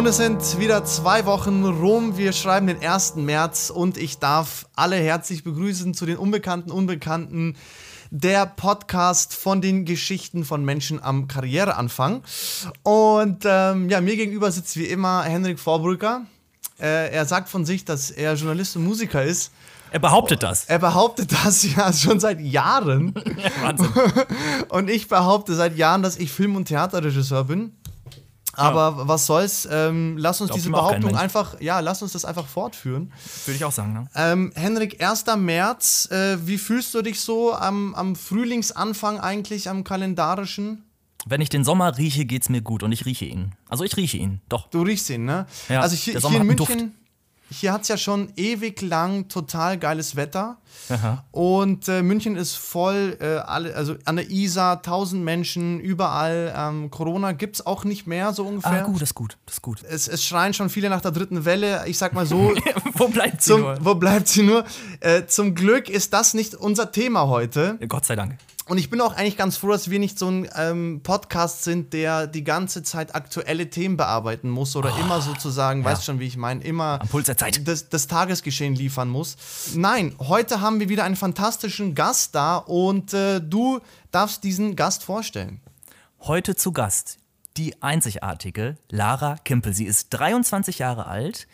[0.00, 2.16] Und es sind wieder zwei Wochen rum.
[2.16, 3.16] Wir schreiben den 1.
[3.16, 7.54] März und ich darf alle herzlich begrüßen zu den Unbekannten Unbekannten.
[8.10, 12.22] Der Podcast von den Geschichten von Menschen am Karriereanfang.
[12.82, 16.22] Und ähm, ja, mir gegenüber sitzt wie immer Henrik Vorbrücker.
[16.80, 19.52] Äh, er sagt von sich, dass er Journalist und Musiker ist.
[19.90, 20.64] Er behauptet das.
[20.64, 23.14] Er behauptet das ja schon seit Jahren.
[23.60, 23.88] Wahnsinn.
[24.70, 27.74] Und ich behaupte seit Jahren, dass ich Film- und Theaterregisseur bin.
[28.54, 29.08] Aber ja.
[29.08, 29.68] was soll's?
[29.70, 33.12] Ähm, lass uns diese Behauptung einfach, ja, lass uns das einfach fortführen.
[33.46, 34.08] Würde ich auch sagen, ne?
[34.14, 35.24] Ähm, Henrik, 1.
[35.36, 40.84] März, äh, wie fühlst du dich so am, am Frühlingsanfang eigentlich, am kalendarischen?
[41.26, 43.52] Wenn ich den Sommer rieche, geht's mir gut und ich rieche ihn.
[43.68, 44.68] Also ich rieche ihn, doch.
[44.70, 45.46] Du riechst ihn, ne?
[45.68, 46.94] Ja, also hier, hier in München,
[47.50, 50.58] hier hat es ja schon ewig lang total geiles Wetter.
[50.88, 51.24] Aha.
[51.32, 56.54] Und äh, München ist voll, äh, alle, also an der Isar, tausend Menschen, überall.
[56.56, 58.84] Ähm, Corona gibt es auch nicht mehr, so ungefähr.
[58.84, 59.82] Ah, gut, das ist gut, das ist gut.
[59.82, 61.82] Es, es schreien schon viele nach der dritten Welle.
[61.86, 62.54] Ich sag mal so.
[62.94, 63.78] wo bleibt sie zum, nur?
[63.80, 64.64] Wo bleibt sie nur?
[65.00, 67.78] Äh, zum Glück ist das nicht unser Thema heute.
[67.88, 68.36] Gott sei Dank.
[68.70, 71.92] Und ich bin auch eigentlich ganz froh, dass wir nicht so ein ähm, Podcast sind,
[71.92, 75.86] der die ganze Zeit aktuelle Themen bearbeiten muss oder oh, immer sozusagen, ja.
[75.86, 77.66] weißt schon, wie ich meine, immer Am Puls der Zeit.
[77.66, 79.36] Das, das, Tagesgeschehen liefern muss.
[79.74, 83.80] Nein, heute haben wir wieder einen fantastischen Gast da und äh, du
[84.12, 85.60] darfst diesen Gast vorstellen.
[86.20, 87.18] Heute zu Gast
[87.56, 89.74] die einzigartige Lara Kimpel.
[89.74, 91.48] Sie ist 23 Jahre alt,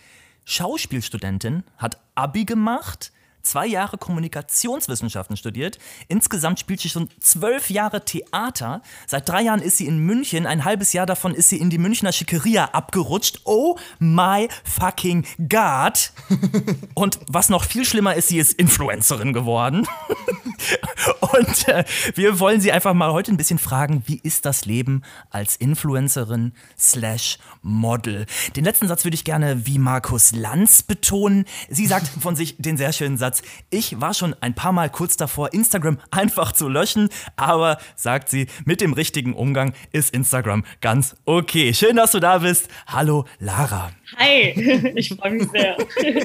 [0.45, 3.11] Schauspielstudentin, hat Abi gemacht
[3.47, 5.79] zwei Jahre Kommunikationswissenschaften studiert.
[6.09, 8.83] Insgesamt spielt sie schon zwölf Jahre Theater.
[9.07, 10.47] Seit drei Jahren ist sie in München.
[10.47, 13.41] Ein halbes Jahr davon ist sie in die Münchner Schickeria abgerutscht.
[13.45, 16.13] Oh my fucking God.
[16.95, 19.87] Und was noch viel schlimmer ist, sie ist Influencerin geworden.
[21.21, 21.85] Und äh,
[22.15, 26.53] wir wollen sie einfach mal heute ein bisschen fragen, wie ist das Leben als Influencerin
[26.79, 28.27] slash Model?
[28.57, 31.45] Den letzten Satz würde ich gerne wie Markus Lanz betonen.
[31.69, 33.43] Sie sagt von sich den sehr schönen Satz, Satz.
[33.71, 38.47] Ich war schon ein paar Mal kurz davor, Instagram einfach zu löschen, aber sagt sie,
[38.65, 41.75] mit dem richtigen Umgang ist Instagram ganz okay.
[41.75, 42.69] Schön, dass du da bist.
[42.87, 43.91] Hallo, Lara.
[44.19, 45.77] Hi, ich freue mich sehr.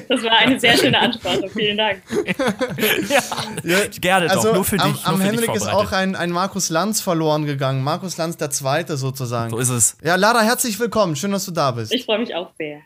[0.08, 1.48] Das war eine sehr schöne Ansprache.
[1.48, 2.02] Vielen Dank.
[3.08, 3.22] ja,
[3.64, 4.54] ja gerne also doch.
[4.54, 5.04] Nur für am, dich.
[5.04, 7.82] Am Henrik ist auch ein, ein Markus Lanz verloren gegangen.
[7.82, 9.50] Markus Lanz der Zweite sozusagen.
[9.50, 9.96] So ist es.
[10.02, 11.16] Ja, Lara, herzlich willkommen.
[11.16, 11.92] Schön, dass du da bist.
[11.92, 12.82] Ich freue mich auch sehr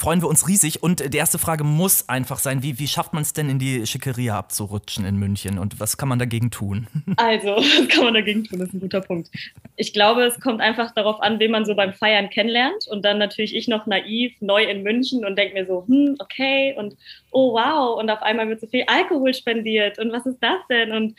[0.00, 0.82] freuen wir uns riesig.
[0.82, 3.86] Und die erste Frage muss einfach sein, wie, wie schafft man es denn in die
[3.86, 6.86] Schickeria abzurutschen in München und was kann man dagegen tun?
[7.16, 8.60] Also, was kann man dagegen tun?
[8.60, 9.30] Das ist ein guter Punkt.
[9.76, 12.86] Ich glaube, es kommt einfach darauf an, wen man so beim Feiern kennenlernt.
[12.88, 16.74] Und dann natürlich ich noch naiv, neu in München und denke mir so, hm, okay,
[16.78, 16.96] und
[17.30, 20.92] oh wow, und auf einmal wird so viel Alkohol spendiert und was ist das denn?
[20.92, 21.14] Und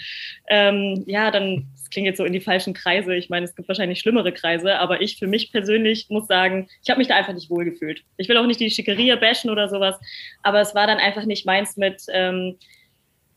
[0.48, 3.14] ähm, ja, dann klingt jetzt so in die falschen Kreise.
[3.16, 6.90] Ich meine, es gibt wahrscheinlich schlimmere Kreise, aber ich für mich persönlich muss sagen, ich
[6.90, 8.04] habe mich da einfach nicht wohl gefühlt.
[8.18, 10.00] Ich will auch nicht die Schickeria bashen oder sowas,
[10.42, 12.58] aber es war dann einfach nicht meins mit, ähm,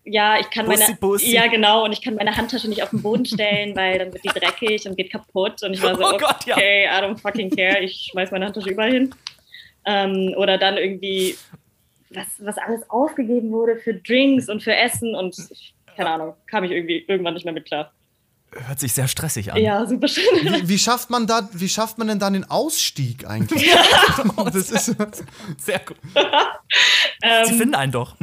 [0.05, 1.33] ja, ich kann meine, Bussi.
[1.33, 4.25] ja genau, und ich kann meine Handtasche nicht auf den Boden stellen, weil dann wird
[4.25, 5.63] die dreckig und geht kaputt.
[5.63, 6.99] Und ich war so, oh Gott, okay, ja.
[6.99, 9.15] I don't fucking care, ich schmeiß meine Handtasche überall hin.
[9.87, 11.37] Ähm, oder dann irgendwie,
[12.11, 15.35] was, was alles ausgegeben wurde für Drinks und für Essen und
[15.97, 17.93] keine Ahnung, kam ich irgendwie irgendwann nicht mehr mit klar.
[18.67, 19.61] Hört sich sehr stressig an.
[19.61, 20.25] Ja, super schön.
[20.43, 23.71] Wie, wie, schafft man da, wie schafft man denn dann den Ausstieg eigentlich?
[24.53, 24.97] das ist
[25.59, 25.97] sehr gut.
[26.15, 26.23] Sie
[27.23, 28.17] ähm, finden einen doch.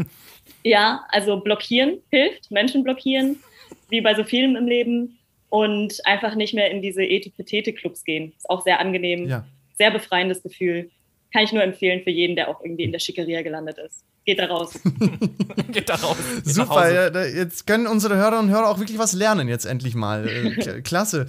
[0.63, 3.41] Ja, also blockieren hilft, Menschen blockieren,
[3.89, 5.17] wie bei so vielen im Leben.
[5.49, 8.31] Und einfach nicht mehr in diese Etipetete-Clubs gehen.
[8.37, 9.43] Ist auch sehr angenehm, ja.
[9.77, 10.89] sehr befreiendes Gefühl.
[11.33, 14.39] Kann ich nur empfehlen für jeden, der auch irgendwie in der Schickeria gelandet ist geht
[14.39, 14.73] da raus.
[15.71, 16.17] geht da raus.
[16.43, 19.95] Geht Super, ja, jetzt können unsere Hörerinnen und Hörer auch wirklich was lernen, jetzt endlich
[19.95, 20.27] mal.
[20.27, 21.27] Äh, klasse.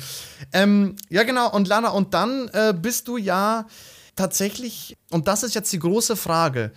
[0.53, 3.67] Ähm, ja, genau, und Lana, und dann äh, bist du ja
[4.17, 6.73] tatsächlich, und das ist jetzt die große Frage,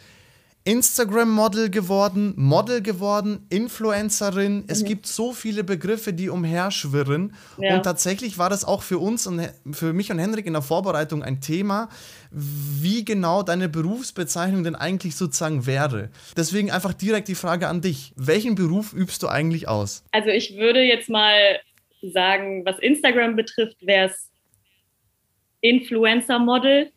[0.65, 4.63] Instagram-Model geworden, Model geworden, Influencerin.
[4.67, 4.87] Es mhm.
[4.87, 7.35] gibt so viele Begriffe, die umherschwirren.
[7.59, 7.75] Ja.
[7.75, 11.21] Und tatsächlich war das auch für uns und für mich und Henrik in der Vorbereitung
[11.21, 11.87] ein Thema,
[12.31, 16.09] wie genau deine Berufsbezeichnung denn eigentlich sozusagen wäre.
[16.35, 18.11] Deswegen einfach direkt die Frage an dich.
[18.15, 20.03] Welchen Beruf übst du eigentlich aus?
[20.11, 21.59] Also ich würde jetzt mal
[22.01, 24.31] sagen, was Instagram betrifft, wäre es
[25.61, 26.91] Influencer-Model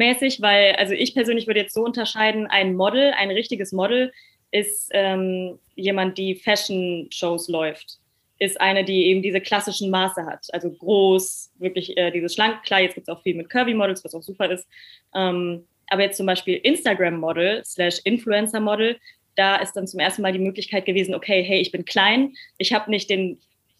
[0.00, 4.12] mäßig, weil, also ich persönlich würde jetzt so unterscheiden, ein Model, ein richtiges Model
[4.50, 7.98] ist ähm, jemand, die Fashion-Shows läuft,
[8.38, 12.80] ist eine, die eben diese klassischen Maße hat, also groß, wirklich äh, dieses schlank, klar,
[12.80, 14.66] jetzt gibt es auch viel mit Curvy-Models, was auch super ist,
[15.14, 18.98] ähm, aber jetzt zum Beispiel Instagram-Model slash Influencer-Model,
[19.36, 22.72] da ist dann zum ersten Mal die Möglichkeit gewesen, okay, hey, ich bin klein, ich
[22.72, 23.38] habe nicht den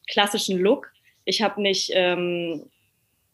[0.08, 0.92] klassischen Look,
[1.24, 2.70] ich habe nicht ähm,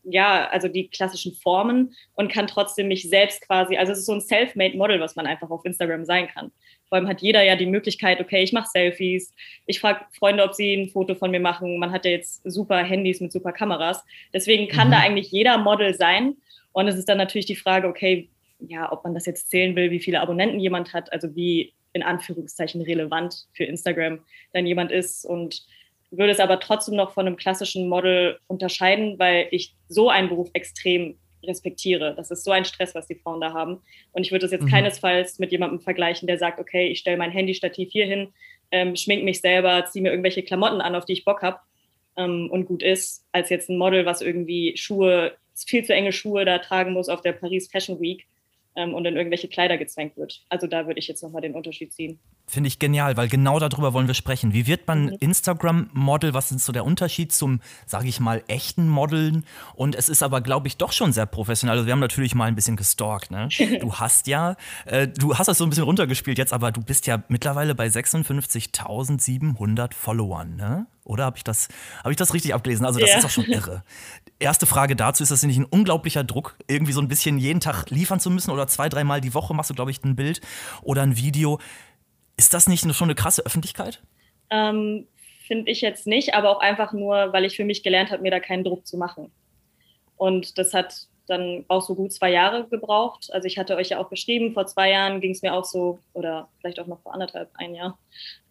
[0.08, 4.12] ja, also die klassischen Formen und kann trotzdem mich selbst quasi, also es ist so
[4.12, 6.52] ein self-made Model, was man einfach auf Instagram sein kann.
[6.88, 9.34] Vor allem hat jeder ja die Möglichkeit, okay, ich mache Selfies,
[9.66, 11.78] ich frage Freunde, ob sie ein Foto von mir machen.
[11.78, 14.04] Man hat ja jetzt super Handys mit super Kameras.
[14.32, 14.92] Deswegen kann mhm.
[14.92, 16.36] da eigentlich jeder Model sein.
[16.72, 18.28] Und es ist dann natürlich die Frage, okay,
[18.60, 22.02] ja, ob man das jetzt zählen will, wie viele Abonnenten jemand hat, also wie in
[22.02, 24.20] Anführungszeichen relevant für Instagram
[24.52, 25.66] dann jemand ist und
[26.10, 30.50] würde es aber trotzdem noch von einem klassischen Model unterscheiden, weil ich so einen Beruf
[30.52, 32.14] extrem respektiere.
[32.16, 33.80] Das ist so ein Stress, was die Frauen da haben.
[34.12, 34.70] Und ich würde es jetzt mhm.
[34.70, 38.32] keinesfalls mit jemandem vergleichen, der sagt, okay, ich stelle mein Handystativ hier hin,
[38.70, 41.60] ähm, schmink mich selber, ziehe mir irgendwelche Klamotten an, auf die ich Bock habe
[42.16, 46.44] ähm, und gut ist, als jetzt ein Model, was irgendwie Schuhe, viel zu enge Schuhe
[46.44, 48.26] da tragen muss auf der Paris Fashion Week
[48.76, 50.42] ähm, und in irgendwelche Kleider gezwängt wird.
[50.48, 52.18] Also da würde ich jetzt nochmal den Unterschied ziehen.
[52.46, 54.52] Finde ich genial, weil genau darüber wollen wir sprechen.
[54.52, 55.16] Wie wird man mhm.
[55.18, 56.34] Instagram-Model?
[56.34, 59.44] Was ist so der Unterschied zum, sage ich mal, echten Modeln?
[59.74, 61.76] Und es ist aber, glaube ich, doch schon sehr professionell.
[61.76, 63.30] Also wir haben natürlich mal ein bisschen gestalkt.
[63.30, 63.48] Ne?
[63.80, 64.56] Du hast ja,
[64.86, 67.86] äh, du hast das so ein bisschen runtergespielt jetzt, aber du bist ja mittlerweile bei
[67.86, 70.86] 56.700 Followern, ne?
[71.06, 71.68] Oder habe ich, das,
[72.02, 72.84] hab ich das richtig abgelesen?
[72.84, 73.16] Also das ja.
[73.16, 73.84] ist doch schon irre.
[74.38, 77.88] Erste Frage dazu, ist das nicht ein unglaublicher Druck, irgendwie so ein bisschen jeden Tag
[77.90, 80.40] liefern zu müssen oder zwei, dreimal die Woche machst du, glaube ich, ein Bild
[80.82, 81.58] oder ein Video.
[82.36, 84.02] Ist das nicht schon eine krasse Öffentlichkeit?
[84.50, 85.06] Ähm,
[85.46, 88.30] Finde ich jetzt nicht, aber auch einfach nur, weil ich für mich gelernt habe, mir
[88.30, 89.30] da keinen Druck zu machen.
[90.16, 93.28] Und das hat dann auch so gut zwei Jahre gebraucht.
[93.32, 95.98] Also ich hatte euch ja auch geschrieben, vor zwei Jahren ging es mir auch so,
[96.12, 97.98] oder vielleicht auch noch vor anderthalb, ein Jahr,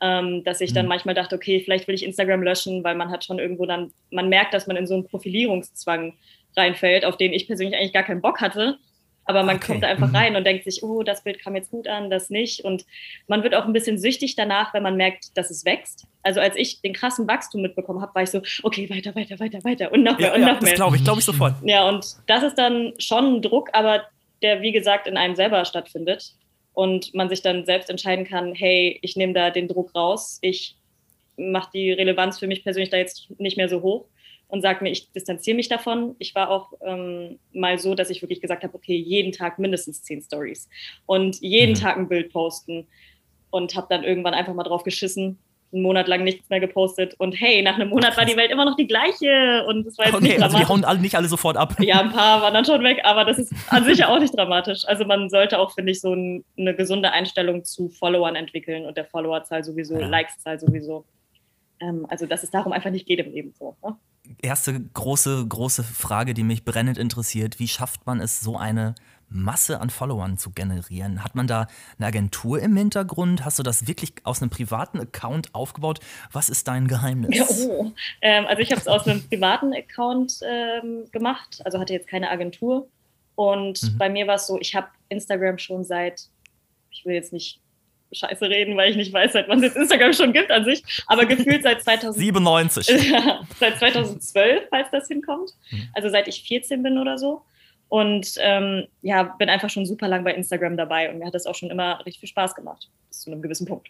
[0.01, 0.89] ähm, dass ich dann mhm.
[0.89, 4.29] manchmal dachte, okay, vielleicht will ich Instagram löschen, weil man hat schon irgendwo dann, man
[4.29, 6.13] merkt, dass man in so einen Profilierungszwang
[6.55, 8.77] reinfällt, auf den ich persönlich eigentlich gar keinen Bock hatte.
[9.25, 9.67] Aber man okay.
[9.67, 10.15] kommt da einfach mhm.
[10.15, 12.63] rein und denkt sich, oh, das Bild kam jetzt gut an, das nicht.
[12.63, 12.85] Und
[13.27, 16.05] man wird auch ein bisschen süchtig danach, wenn man merkt, dass es wächst.
[16.21, 19.63] Also als ich den krassen Wachstum mitbekommen habe, war ich so, okay, weiter, weiter, weiter,
[19.63, 20.61] weiter und noch mehr ja, und noch ja, mehr.
[20.61, 21.55] Das glaube ich, glaube ich sofort.
[21.63, 24.03] Ja, und das ist dann schon ein Druck, aber
[24.41, 26.33] der, wie gesagt, in einem selber stattfindet.
[26.73, 30.75] Und man sich dann selbst entscheiden kann, hey, ich nehme da den Druck raus, ich
[31.37, 34.07] mache die Relevanz für mich persönlich da jetzt nicht mehr so hoch
[34.55, 36.15] und sage mir, ich distanziere mich davon.
[36.17, 40.01] Ich war auch ähm, mal so, dass ich wirklich gesagt habe, okay, jeden Tag mindestens
[40.01, 40.69] zehn Stories
[41.05, 41.79] und jeden mhm.
[41.79, 42.87] Tag ein Bild posten
[43.49, 45.37] und habe dann irgendwann einfach mal drauf geschissen,
[45.73, 48.63] einen Monat lang nichts mehr gepostet und hey, nach einem Monat war die Welt immer
[48.63, 51.27] noch die gleiche und es war jetzt okay, nicht also die hauen alle nicht alle
[51.27, 51.75] sofort ab.
[51.81, 54.37] Ja, ein paar waren dann schon weg, aber das ist an sich ja auch nicht
[54.37, 54.85] dramatisch.
[54.85, 58.95] Also man sollte auch, finde ich, so ein, eine gesunde Einstellung zu Followern entwickeln und
[58.95, 60.07] der Followerzahl sowieso, ja.
[60.07, 61.03] Likeszahl sowieso.
[61.79, 63.75] Ähm, also dass es darum einfach nicht geht im Leben so.
[63.83, 63.95] Ne?
[64.41, 67.59] erste große, große Frage, die mich brennend interessiert.
[67.59, 68.95] Wie schafft man es, so eine
[69.27, 71.23] Masse an Followern zu generieren?
[71.23, 71.67] Hat man da
[71.97, 73.43] eine Agentur im Hintergrund?
[73.43, 75.99] Hast du das wirklich aus einem privaten Account aufgebaut?
[76.31, 77.35] Was ist dein Geheimnis?
[77.35, 77.91] Ja, oh.
[78.21, 82.29] ähm, also ich habe es aus einem privaten Account ähm, gemacht, also hatte jetzt keine
[82.29, 82.87] Agentur.
[83.35, 83.97] Und mhm.
[83.97, 86.29] bei mir war es so, ich habe Instagram schon seit,
[86.91, 87.59] ich will jetzt nicht
[88.15, 90.83] Scheiße reden, weil ich nicht weiß, seit wann es jetzt Instagram schon gibt an sich,
[91.07, 92.87] aber gefühlt seit 2097.
[93.59, 95.51] seit 2012, falls das hinkommt.
[95.71, 95.89] Mhm.
[95.93, 97.43] Also seit ich 14 bin oder so.
[97.87, 101.45] Und ähm, ja, bin einfach schon super lang bei Instagram dabei und mir hat das
[101.45, 103.89] auch schon immer richtig viel Spaß gemacht, bis zu einem gewissen Punkt.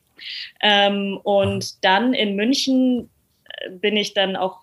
[0.61, 3.09] Ähm, und dann in München
[3.45, 4.59] äh, bin ich dann auch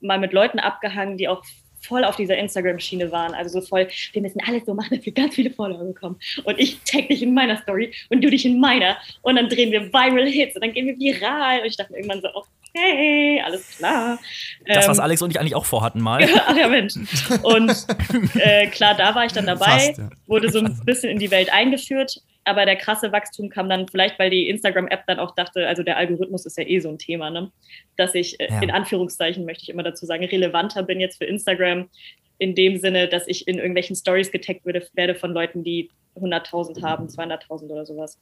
[0.00, 1.44] mal mit Leuten abgehangen, die auch
[1.86, 3.34] voll auf dieser Instagram-Schiene waren.
[3.34, 6.18] Also so voll, wir müssen alles so machen, dass wir ganz viele Follower bekommen.
[6.44, 8.96] Und ich tag dich in meiner Story und du dich in meiner.
[9.22, 11.60] Und dann drehen wir Viral Hits und dann gehen wir viral.
[11.60, 14.18] Und ich dachte irgendwann so, okay, alles klar.
[14.66, 16.26] Das, was ähm, Alex und ich eigentlich auch vorhatten mal.
[16.46, 16.94] Ach ja, Mensch.
[17.42, 17.86] Und
[18.34, 20.10] äh, klar, da war ich dann dabei, Fast, ja.
[20.26, 24.18] wurde so ein bisschen in die Welt eingeführt aber der krasse Wachstum kam dann vielleicht,
[24.18, 27.28] weil die Instagram-App dann auch dachte, also der Algorithmus ist ja eh so ein Thema,
[27.30, 27.50] ne?
[27.96, 28.62] dass ich äh, ja.
[28.62, 31.90] in Anführungszeichen, möchte ich immer dazu sagen, relevanter bin jetzt für Instagram
[32.38, 37.06] in dem Sinne, dass ich in irgendwelchen Stories getaggt werde von Leuten, die 100.000 haben,
[37.08, 38.20] 200.000 oder sowas.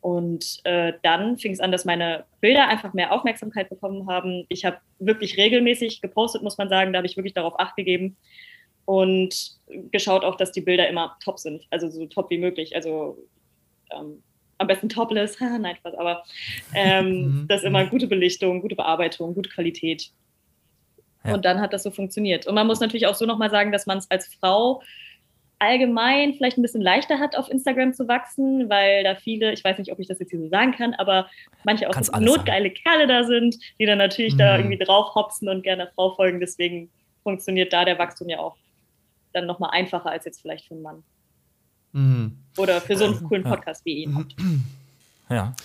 [0.00, 4.46] Und äh, dann fing es an, dass meine Bilder einfach mehr Aufmerksamkeit bekommen haben.
[4.48, 6.92] Ich habe wirklich regelmäßig gepostet, muss man sagen.
[6.92, 8.16] Da habe ich wirklich darauf acht gegeben
[8.84, 9.58] und
[9.90, 12.76] geschaut auch, dass die Bilder immer top sind, also so top wie möglich.
[12.76, 13.18] Also
[13.92, 14.22] ähm,
[14.58, 16.24] am besten topless, nein, Spaß, aber
[16.74, 17.06] ähm,
[17.42, 17.46] mhm.
[17.48, 17.90] das ist immer mhm.
[17.90, 20.10] gute Belichtung, gute Bearbeitung, gute Qualität.
[21.24, 21.34] Ja.
[21.34, 22.46] Und dann hat das so funktioniert.
[22.46, 24.82] Und man muss natürlich auch so nochmal sagen, dass man es als Frau
[25.58, 29.78] allgemein vielleicht ein bisschen leichter hat, auf Instagram zu wachsen, weil da viele, ich weiß
[29.78, 31.28] nicht, ob ich das jetzt hier so sagen kann, aber
[31.64, 32.80] manche auch notgeile sagen.
[32.82, 34.38] Kerle da sind, die dann natürlich mhm.
[34.38, 36.40] da irgendwie drauf hopsen und gerne Frau folgen.
[36.40, 36.90] Deswegen
[37.22, 38.56] funktioniert da der Wachstum ja auch
[39.32, 41.04] dann nochmal einfacher als jetzt vielleicht für einen Mann.
[41.92, 42.38] Mhm.
[42.56, 44.26] Oder für so einen coolen Podcast wie ihn.
[45.28, 45.56] Ja.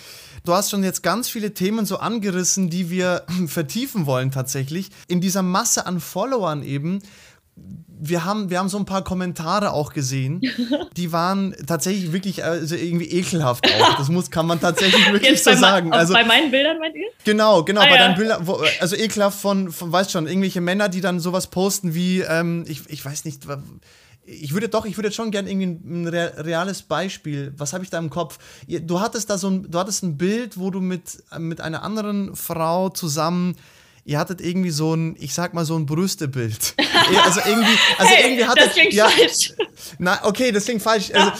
[0.43, 4.89] Du hast schon jetzt ganz viele Themen so angerissen, die wir vertiefen wollen tatsächlich.
[5.07, 7.03] In dieser Masse an Followern eben
[8.03, 10.41] wir haben, wir haben so ein paar Kommentare auch gesehen,
[10.97, 13.97] die waren tatsächlich wirklich also irgendwie ekelhaft auch.
[13.97, 15.93] Das muss, kann man tatsächlich wirklich Jetzt so sagen.
[15.93, 17.07] Also, bei meinen Bildern meint ihr?
[17.23, 18.07] Genau, genau, ah, bei ja.
[18.07, 21.93] deinen Bildern, wo, also ekelhaft von, von, weißt schon, irgendwelche Männer, die dann sowas posten
[21.93, 23.43] wie, ähm, ich, ich weiß nicht,
[24.25, 27.53] ich würde doch, ich würde schon gerne irgendwie ein reales Beispiel.
[27.57, 28.37] Was habe ich da im Kopf?
[28.67, 32.35] Du hattest da so ein, du hattest ein Bild, wo du mit, mit einer anderen
[32.35, 33.55] Frau zusammen
[34.03, 36.73] ihr hattet irgendwie so ein, ich sag mal so ein Brüstebild.
[37.23, 39.53] also irgendwie, also hey, irgendwie hattet, das klingt ja, falsch.
[39.99, 41.11] Na, okay, das klingt falsch.
[41.13, 41.31] Also,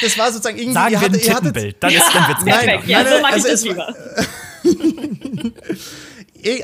[0.00, 0.74] das war sozusagen irgendwie.
[0.74, 3.46] Sagen wir hattet, ein Tittenbild, dann ist dann wird's nein, nein, ja, so mag also
[3.46, 3.94] ich das lieber.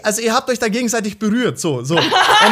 [0.03, 1.97] also ihr habt euch da gegenseitig berührt, so, so.
[1.97, 2.05] Und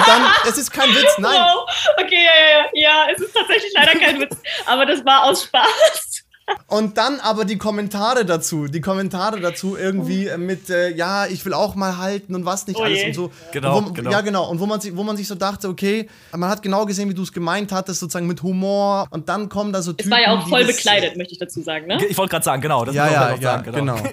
[0.06, 1.32] dann, es ist kein Witz, nein.
[1.32, 1.68] Wow.
[1.98, 6.24] Okay, ja, ja, ja, es ist tatsächlich leider kein Witz, aber das war aus Spaß.
[6.66, 10.36] Und dann aber die Kommentare dazu, die Kommentare dazu irgendwie oh.
[10.36, 13.32] mit, äh, ja, ich will auch mal halten und was nicht oh alles und so.
[13.52, 14.10] Genau, und wo, genau.
[14.10, 14.50] Ja, genau.
[14.50, 17.14] Und wo man, sich, wo man sich so dachte, okay, man hat genau gesehen, wie
[17.14, 19.06] du es gemeint hattest, sozusagen mit Humor.
[19.10, 20.12] Und dann kommen da so Typen.
[20.12, 22.04] Es war ja auch voll bekleidet, möchte ich dazu sagen, ne?
[22.06, 22.84] Ich wollte gerade sagen, genau.
[22.84, 23.96] Das ja, ja, ja, sagen, genau.
[23.96, 24.08] genau.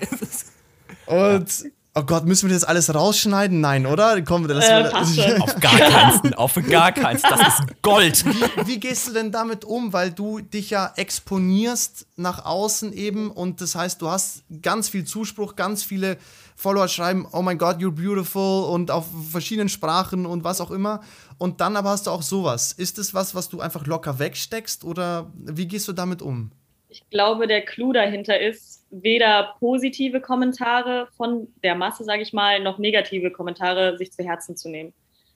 [1.35, 3.59] und Oh Gott, müssen wir das alles rausschneiden?
[3.59, 4.21] Nein, oder?
[4.21, 7.21] Komm, das äh, wir, auf gar keinen, auf gar keinen.
[7.21, 8.25] Das ist Gold.
[8.25, 9.91] Wie, wie, gehst du denn damit um?
[9.91, 15.03] Weil du dich ja exponierst nach außen eben und das heißt, du hast ganz viel
[15.03, 16.17] Zuspruch, ganz viele
[16.55, 21.01] Follower schreiben, oh mein Gott, you're beautiful und auf verschiedenen Sprachen und was auch immer.
[21.37, 22.71] Und dann aber hast du auch sowas.
[22.71, 26.51] Ist es was, was du einfach locker wegsteckst oder wie gehst du damit um?
[26.87, 32.61] Ich glaube, der Clou dahinter ist, weder positive Kommentare von der Masse, sage ich mal,
[32.61, 34.93] noch negative Kommentare sich zu Herzen zu nehmen.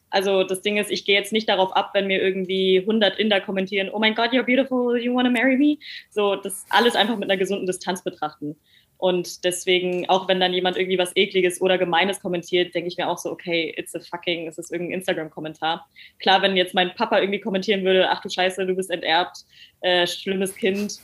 [0.10, 3.42] Also das Ding ist, ich gehe jetzt nicht darauf ab, wenn mir irgendwie 100 Inder
[3.42, 5.78] kommentieren, oh mein Gott, you're beautiful, you wanna marry me?
[6.12, 8.56] So, das alles einfach mit einer gesunden Distanz betrachten.
[8.98, 13.10] Und deswegen, auch wenn dann jemand irgendwie was Ekliges oder Gemeines kommentiert, denke ich mir
[13.10, 15.86] auch so, okay, it's a fucking, es ist irgendein Instagram-Kommentar.
[16.20, 19.40] Klar, wenn jetzt mein Papa irgendwie kommentieren würde, ach du Scheiße, du bist enterbt,
[19.82, 21.00] äh, schlimmes Kind,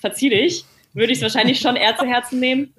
[0.00, 2.74] verzieh dich würde ich es wahrscheinlich schon eher zu Herzen nehmen.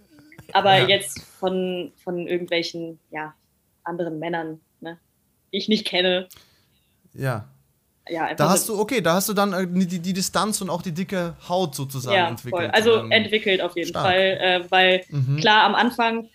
[0.53, 0.87] Aber ja.
[0.87, 3.33] jetzt von, von irgendwelchen ja,
[3.83, 4.97] anderen Männern, ne,
[5.51, 6.27] die ich nicht kenne.
[7.13, 7.49] Ja.
[8.07, 10.83] Ja, da hast du, okay, da hast du dann äh, die, die Distanz und auch
[10.83, 12.65] die dicke Haut sozusagen ja, entwickelt.
[12.65, 12.71] Voll.
[12.71, 14.05] Also ähm, entwickelt auf jeden stark.
[14.05, 15.37] Fall, äh, weil mhm.
[15.37, 16.29] klar, am Anfang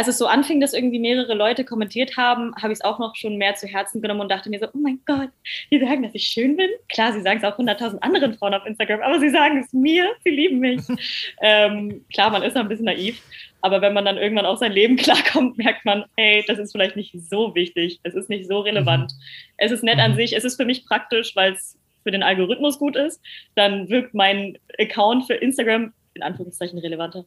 [0.00, 3.16] als es so anfing, dass irgendwie mehrere Leute kommentiert haben, habe ich es auch noch
[3.16, 5.28] schon mehr zu Herzen genommen und dachte mir so, oh mein Gott,
[5.70, 6.70] die sagen, dass ich schön bin.
[6.88, 10.10] Klar, sie sagen es auch 100.000 anderen Frauen auf Instagram, aber sie sagen es mir,
[10.24, 10.80] sie lieben mich.
[11.42, 13.20] ähm, klar, man ist ein bisschen naiv,
[13.60, 16.96] aber wenn man dann irgendwann auf sein Leben klarkommt, merkt man, hey, das ist vielleicht
[16.96, 19.12] nicht so wichtig, es ist nicht so relevant.
[19.12, 19.22] Mhm.
[19.58, 20.16] Es ist nett an mhm.
[20.16, 23.20] sich, es ist für mich praktisch, weil es für den Algorithmus gut ist.
[23.54, 27.26] Dann wirkt mein Account für Instagram in Anführungszeichen relevanter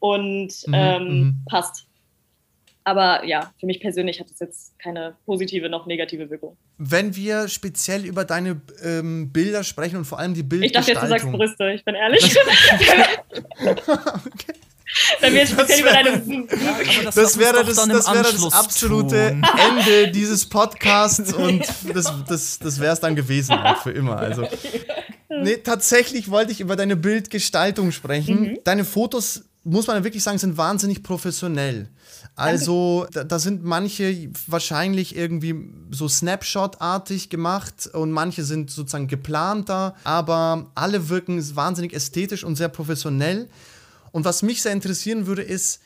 [0.00, 1.36] und mhm, ähm, mhm.
[1.48, 1.87] passt.
[2.88, 6.56] Aber ja, für mich persönlich hat es jetzt keine positive noch negative Wirkung.
[6.78, 10.94] Wenn wir speziell über deine ähm, Bilder sprechen und vor allem die Bildgestaltung.
[10.94, 12.24] Ich dachte jetzt, du sagst Brüste, ich bin ehrlich.
[13.60, 14.54] okay.
[15.20, 16.08] Wenn wir speziell über deine.
[16.08, 19.42] Ja, das, das, wäre das, das, wäre das absolute tun.
[19.76, 24.16] Ende dieses Podcasts und das, das, das wäre es dann gewesen, auch für immer.
[24.16, 24.48] Also,
[25.28, 28.40] nee, tatsächlich wollte ich über deine Bildgestaltung sprechen.
[28.40, 28.58] Mhm.
[28.64, 31.90] Deine Fotos, muss man wirklich sagen, sind wahnsinnig professionell.
[32.34, 39.96] Also, da, da, sind manche wahrscheinlich irgendwie so Snapshot-artig gemacht und manche sind sozusagen geplanter,
[40.04, 43.48] aber alle wirken wahnsinnig ästhetisch und sehr professionell.
[44.12, 45.80] Und was mich sehr interessieren würde, ist,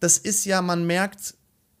[0.00, 1.34] das ist ja, man merkt,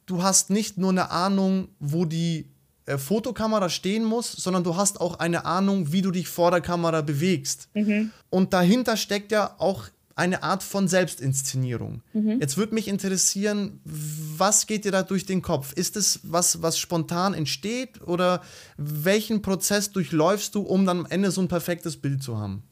[0.06, 2.50] du hast nicht nur eine Ahnung, wo die
[2.86, 6.60] äh, Fotokamera stehen muss, sondern du hast auch eine Ahnung, wie du dich vor der
[6.60, 7.68] Kamera bewegst.
[7.74, 8.12] Mhm.
[8.30, 9.84] Und dahinter steckt ja auch
[10.16, 12.02] eine Art von Selbstinszenierung.
[12.14, 12.40] Mhm.
[12.40, 15.74] Jetzt würde mich interessieren, was geht dir da durch den Kopf?
[15.74, 18.42] Ist es was, was spontan entsteht oder
[18.78, 22.64] welchen Prozess durchläufst du, um dann am Ende so ein perfektes Bild zu haben?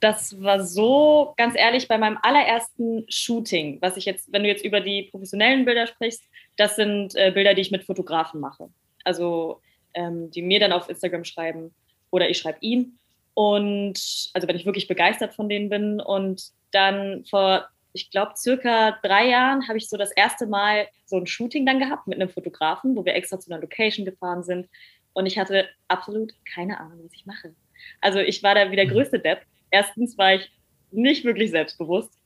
[0.00, 4.64] Das war so, ganz ehrlich, bei meinem allerersten Shooting, was ich jetzt, wenn du jetzt
[4.64, 6.22] über die professionellen Bilder sprichst,
[6.56, 8.68] das sind äh, Bilder, die ich mit Fotografen mache.
[9.04, 9.60] Also
[9.92, 11.74] ähm, die mir dann auf Instagram schreiben
[12.10, 12.98] oder ich schreibe ihm.
[13.36, 18.98] Und also wenn ich wirklich begeistert von denen bin und dann vor, ich glaube, circa
[19.02, 22.30] drei Jahren habe ich so das erste Mal so ein Shooting dann gehabt mit einem
[22.30, 24.70] Fotografen, wo wir extra zu einer Location gefahren sind.
[25.12, 27.54] Und ich hatte absolut keine Ahnung, was ich mache.
[28.00, 28.92] Also ich war da wie der mhm.
[28.92, 29.42] größte Depp.
[29.70, 30.50] Erstens war ich
[30.90, 32.18] nicht wirklich selbstbewusst.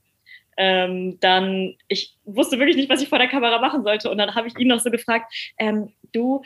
[0.56, 4.12] Ähm, dann, ich wusste wirklich nicht, was ich vor der Kamera machen sollte.
[4.12, 6.42] Und dann habe ich ihn noch so gefragt, ähm, du,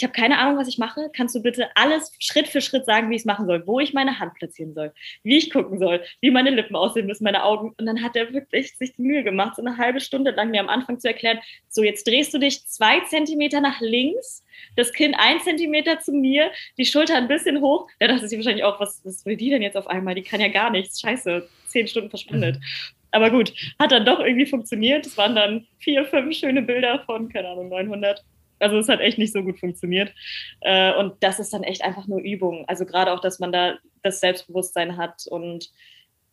[0.00, 1.10] ich habe keine Ahnung, was ich mache.
[1.14, 3.92] Kannst du bitte alles Schritt für Schritt sagen, wie ich es machen soll, wo ich
[3.92, 7.74] meine Hand platzieren soll, wie ich gucken soll, wie meine Lippen aussehen müssen, meine Augen.
[7.78, 10.60] Und dann hat er wirklich sich die Mühe gemacht, so eine halbe Stunde lang mir
[10.60, 11.38] am Anfang zu erklären,
[11.68, 14.42] so jetzt drehst du dich zwei Zentimeter nach links,
[14.74, 17.86] das Kinn ein Zentimeter zu mir, die Schulter ein bisschen hoch.
[17.98, 20.14] Da dachte ich wahrscheinlich auch, was, was will die denn jetzt auf einmal?
[20.14, 20.98] Die kann ja gar nichts.
[21.02, 22.56] Scheiße, zehn Stunden verschwindet.
[22.56, 22.62] Mhm.
[23.10, 25.04] Aber gut, hat dann doch irgendwie funktioniert.
[25.04, 28.24] Es waren dann vier, fünf schöne Bilder von, keine Ahnung, 900.
[28.60, 30.12] Also es hat echt nicht so gut funktioniert.
[30.60, 32.64] Äh, und das ist dann echt einfach nur Übung.
[32.68, 35.70] Also gerade auch, dass man da das Selbstbewusstsein hat und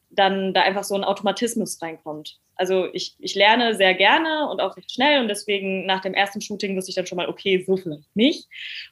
[0.10, 2.40] dann da einfach so ein Automatismus reinkommt.
[2.56, 6.42] Also ich, ich lerne sehr gerne und auch recht schnell und deswegen nach dem ersten
[6.42, 8.48] Shooting wusste ich dann schon mal, okay, so vielleicht nicht.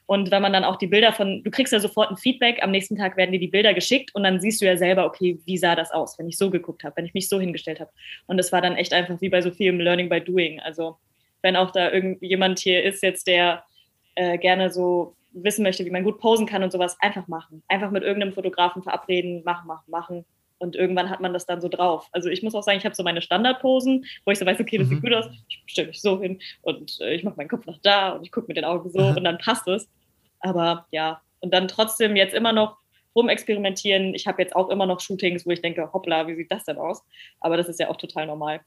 [0.06, 2.70] Und wenn man dann auch die Bilder von, du kriegst ja sofort ein Feedback, am
[2.70, 5.58] nächsten Tag werden dir die Bilder geschickt und dann siehst du ja selber, okay, wie
[5.58, 7.90] sah das aus, wenn ich so geguckt habe, wenn ich mich so hingestellt habe.
[8.26, 10.60] Und das war dann echt einfach wie bei so vielem Learning by Doing.
[10.60, 10.98] Also
[11.46, 13.62] wenn auch da irgendjemand hier ist jetzt, der
[14.16, 17.62] äh, gerne so wissen möchte, wie man gut posen kann und sowas, einfach machen.
[17.68, 20.24] Einfach mit irgendeinem Fotografen verabreden, machen, machen, machen.
[20.58, 22.08] Und irgendwann hat man das dann so drauf.
[22.10, 24.78] Also ich muss auch sagen, ich habe so meine Standardposen, wo ich so weiß, okay,
[24.78, 25.02] das sieht mhm.
[25.02, 28.14] gut aus, ich stelle mich so hin und äh, ich mache meinen Kopf nach da
[28.14, 29.18] und ich gucke mit den Augen so mhm.
[29.18, 29.88] und dann passt es.
[30.40, 32.78] Aber ja, und dann trotzdem jetzt immer noch
[33.14, 34.14] rumexperimentieren.
[34.14, 36.78] Ich habe jetzt auch immer noch Shootings, wo ich denke, hoppla, wie sieht das denn
[36.78, 37.04] aus?
[37.40, 38.62] Aber das ist ja auch total normal.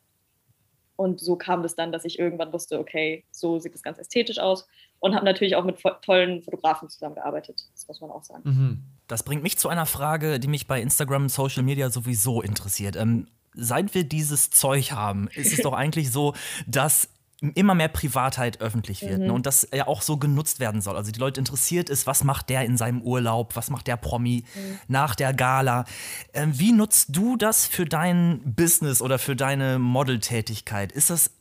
[0.99, 4.37] Und so kam es dann, dass ich irgendwann wusste, okay, so sieht es ganz ästhetisch
[4.37, 4.67] aus.
[4.99, 7.69] Und habe natürlich auch mit tollen Fotografen zusammengearbeitet.
[7.73, 8.41] Das muss man auch sagen.
[8.43, 8.83] Mhm.
[9.07, 12.97] Das bringt mich zu einer Frage, die mich bei Instagram und Social Media sowieso interessiert.
[12.97, 16.33] Ähm, seit wir dieses Zeug haben, ist es doch eigentlich so,
[16.67, 17.07] dass
[17.41, 19.17] immer mehr Privatheit öffentlich wird ne?
[19.19, 19.27] mhm.
[19.27, 19.33] ne?
[19.33, 20.95] und das ja auch so genutzt werden soll.
[20.95, 24.43] Also die Leute interessiert ist, was macht der in seinem Urlaub, was macht der Promi
[24.53, 24.79] mhm.
[24.87, 25.85] nach der Gala.
[26.33, 30.91] Ähm, wie nutzt du das für dein Business oder für deine Modeltätigkeit?
[30.91, 31.31] Ist das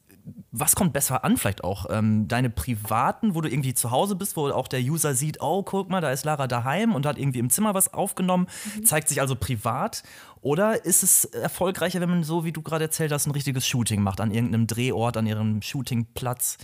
[0.51, 1.87] was kommt besser an, vielleicht auch?
[1.91, 5.63] Ähm, deine privaten, wo du irgendwie zu Hause bist, wo auch der User sieht, oh,
[5.63, 8.85] guck mal, da ist Lara daheim und hat irgendwie im Zimmer was aufgenommen, mhm.
[8.85, 10.03] zeigt sich also privat.
[10.41, 14.03] Oder ist es erfolgreicher, wenn man so, wie du gerade erzählt hast, ein richtiges Shooting
[14.03, 16.59] macht, an irgendeinem Drehort, an ihrem Shootingplatz?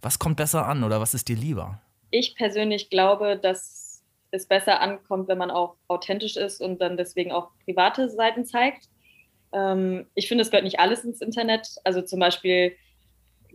[0.00, 1.80] Was kommt besser an oder was ist dir lieber?
[2.10, 7.32] Ich persönlich glaube, dass es besser ankommt, wenn man auch authentisch ist und dann deswegen
[7.32, 8.88] auch private Seiten zeigt.
[9.52, 11.68] Ähm, ich finde, es gehört nicht alles ins Internet.
[11.84, 12.76] Also zum Beispiel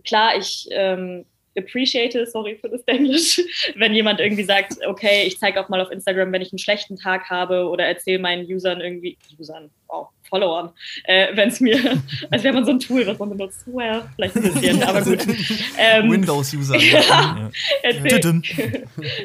[0.03, 1.25] klar, ich ähm,
[1.57, 3.41] appreciate, sorry für das Englisch,
[3.75, 6.95] wenn jemand irgendwie sagt, okay, ich zeige auch mal auf Instagram, wenn ich einen schlechten
[6.95, 10.71] Tag habe oder erzähle meinen Usern irgendwie, Usern, wow, Followern,
[11.03, 11.77] äh, wenn es mir,
[12.31, 15.19] als wäre man so ein Tool, was man benutzt, well, vielleicht ein bisschen, aber gut.
[15.77, 16.77] Ähm, Windows-User.
[16.77, 17.49] ja,
[17.81, 18.41] erzähl,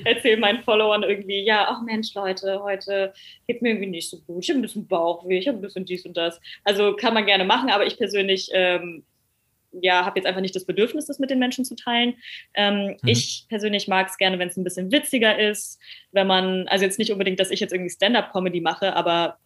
[0.05, 3.13] erzähl meinen Followern irgendwie, ja, ach Mensch, Leute, heute
[3.47, 5.85] geht mir irgendwie nicht so gut, ich habe ein bisschen Bauchweh, ich habe ein bisschen
[5.85, 6.41] dies und das.
[6.65, 9.05] Also kann man gerne machen, aber ich persönlich ähm,
[9.73, 12.15] ja, habe jetzt einfach nicht das Bedürfnis, das mit den Menschen zu teilen.
[12.55, 13.09] Ähm, mhm.
[13.09, 15.79] Ich persönlich mag es gerne, wenn es ein bisschen witziger ist,
[16.13, 19.39] wenn man, also jetzt nicht unbedingt, dass ich jetzt irgendwie Stand-up-Comedy mache, aber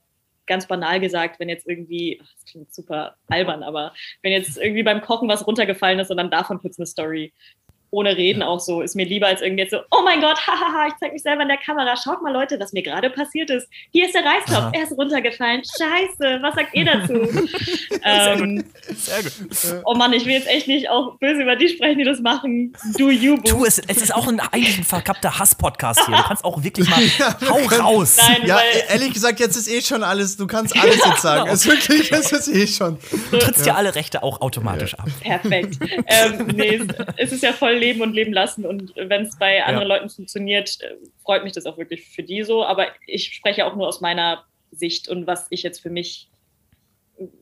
[0.46, 4.82] ganz banal gesagt, wenn jetzt irgendwie, ach, das klingt super albern, aber wenn jetzt irgendwie
[4.82, 7.32] beim Kochen was runtergefallen ist und dann davon kurz eine Story,
[7.92, 8.48] ohne Reden ja.
[8.48, 8.81] auch so.
[8.81, 11.42] Ist mir lieber als irgendwie jetzt so, oh mein Gott, hahaha, ich zeig mich selber
[11.42, 11.94] in der Kamera.
[11.96, 13.68] Schaut mal, Leute, was mir gerade passiert ist.
[13.92, 15.62] Hier ist der Reistopf, er ist runtergefallen.
[15.62, 17.14] Scheiße, was sagt ihr dazu?
[18.02, 18.64] ähm,
[18.96, 19.33] Sehr gut.
[19.50, 19.83] Sehr gut.
[19.85, 22.72] Oh Mann, ich will jetzt echt nicht auch böse über die sprechen, die das machen.
[22.98, 23.48] Do you, boo.
[23.48, 26.16] Tu es, es ist auch ein, eigentlich ein verkappter Hass-Podcast hier.
[26.16, 27.00] Du kannst auch wirklich mal,
[27.48, 28.16] hau raus.
[28.16, 31.50] Nein, ja, ehrlich gesagt, jetzt ist eh schon alles, du kannst alles jetzt sagen.
[31.50, 32.98] Es ist wirklich, es ist eh schon.
[33.31, 33.74] Du trittst ja.
[33.74, 35.09] alle Rechte auch automatisch ab.
[35.20, 35.76] Perfekt.
[36.07, 36.81] ähm, nee,
[37.16, 38.64] es ist ja voll leben und leben lassen.
[38.64, 39.96] Und wenn es bei anderen ja.
[39.96, 42.64] Leuten funktioniert, äh, freut mich das auch wirklich für die so.
[42.64, 46.28] Aber ich spreche auch nur aus meiner Sicht und was ich jetzt für mich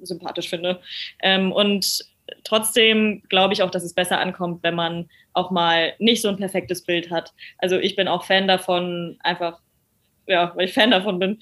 [0.03, 0.81] sympathisch finde.
[1.23, 2.05] Ähm, und
[2.45, 6.37] trotzdem glaube ich auch, dass es besser ankommt, wenn man auch mal nicht so ein
[6.37, 7.33] perfektes Bild hat.
[7.59, 9.61] Also ich bin auch Fan davon, einfach,
[10.27, 11.41] ja, weil ich Fan davon bin,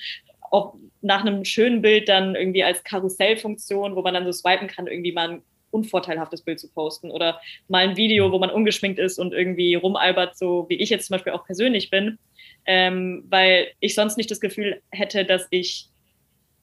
[0.50, 4.86] auch nach einem schönen Bild dann irgendwie als Karussellfunktion, wo man dann so swipen kann,
[4.86, 9.18] irgendwie mal ein unvorteilhaftes Bild zu posten oder mal ein Video, wo man ungeschminkt ist
[9.18, 12.18] und irgendwie rumalbert, so wie ich jetzt zum Beispiel auch persönlich bin,
[12.66, 15.88] ähm, weil ich sonst nicht das Gefühl hätte, dass ich,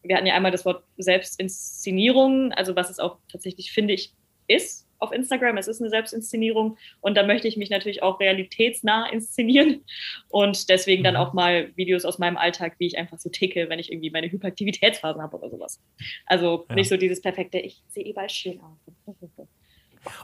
[0.03, 4.13] wir hatten ja einmal das Wort Selbstinszenierung, also was es auch tatsächlich, finde ich,
[4.47, 5.58] ist auf Instagram.
[5.58, 9.84] Es ist eine Selbstinszenierung und da möchte ich mich natürlich auch realitätsnah inszenieren
[10.29, 11.19] und deswegen dann mhm.
[11.19, 14.31] auch mal Videos aus meinem Alltag, wie ich einfach so ticke, wenn ich irgendwie meine
[14.31, 15.81] Hyperaktivitätsphasen habe oder sowas.
[16.25, 16.75] Also ja.
[16.75, 19.15] nicht so dieses perfekte, ich sehe überall schön aus.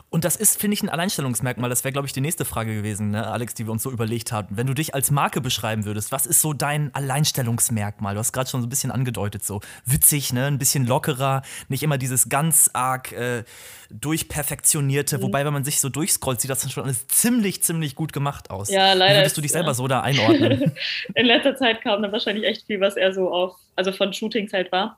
[0.09, 1.69] Und das ist, finde ich, ein Alleinstellungsmerkmal.
[1.69, 4.31] Das wäre, glaube ich, die nächste Frage gewesen, ne, Alex, die wir uns so überlegt
[4.31, 4.57] hatten.
[4.57, 8.13] Wenn du dich als Marke beschreiben würdest, was ist so dein Alleinstellungsmerkmal?
[8.13, 11.83] Du hast gerade schon so ein bisschen angedeutet, so witzig, ne, ein bisschen lockerer, nicht
[11.83, 13.43] immer dieses ganz arg äh,
[13.89, 15.17] durchperfektionierte.
[15.17, 15.21] Mhm.
[15.23, 18.49] Wobei, wenn man sich so durchscrollt, sieht das dann schon alles ziemlich, ziemlich gut gemacht
[18.49, 18.69] aus.
[18.69, 19.13] Ja, leider.
[19.13, 19.73] Wie würdest du dich selber ja.
[19.73, 20.71] so da einordnen?
[21.15, 24.53] In letzter Zeit kam dann wahrscheinlich echt viel, was eher so auf, also von Shootings
[24.53, 24.97] halt war.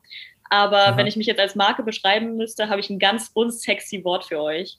[0.50, 0.98] Aber Aha.
[0.98, 4.42] wenn ich mich jetzt als Marke beschreiben müsste, habe ich ein ganz unsexy Wort für
[4.42, 4.78] euch.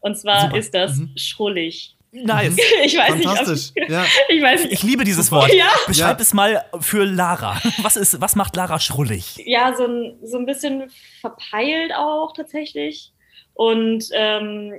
[0.00, 0.56] Und zwar Super.
[0.56, 1.12] ist das mhm.
[1.16, 1.96] schrullig.
[2.12, 2.56] Nice.
[2.84, 3.74] Ich weiß Fantastisch.
[3.74, 3.84] nicht.
[3.84, 4.04] Ob, ja.
[4.28, 4.72] ich, weiß nicht.
[4.72, 5.52] ich liebe dieses Wort.
[5.52, 5.68] Ja.
[5.86, 6.22] Beschreib ja.
[6.22, 7.60] es mal für Lara.
[7.82, 9.36] Was, ist, was macht Lara schrullig?
[9.44, 13.12] Ja, so ein, so ein bisschen verpeilt auch tatsächlich.
[13.54, 14.74] Und ähm,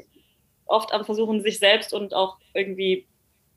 [0.66, 3.08] oft am Versuchen, sich selbst und auch irgendwie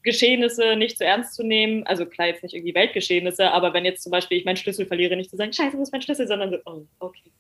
[0.02, 1.86] Geschehnisse nicht zu ernst zu nehmen.
[1.86, 5.16] Also klar, jetzt nicht irgendwie Weltgeschehnisse, aber wenn jetzt zum Beispiel ich meinen Schlüssel verliere,
[5.16, 7.30] nicht zu sagen, scheiße, wo ist mein Schlüssel, sondern so, oh, okay.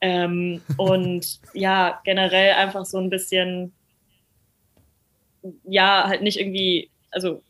[0.00, 3.72] Ähm, und ja, generell einfach so ein bisschen,
[5.64, 7.42] ja, halt nicht irgendwie, also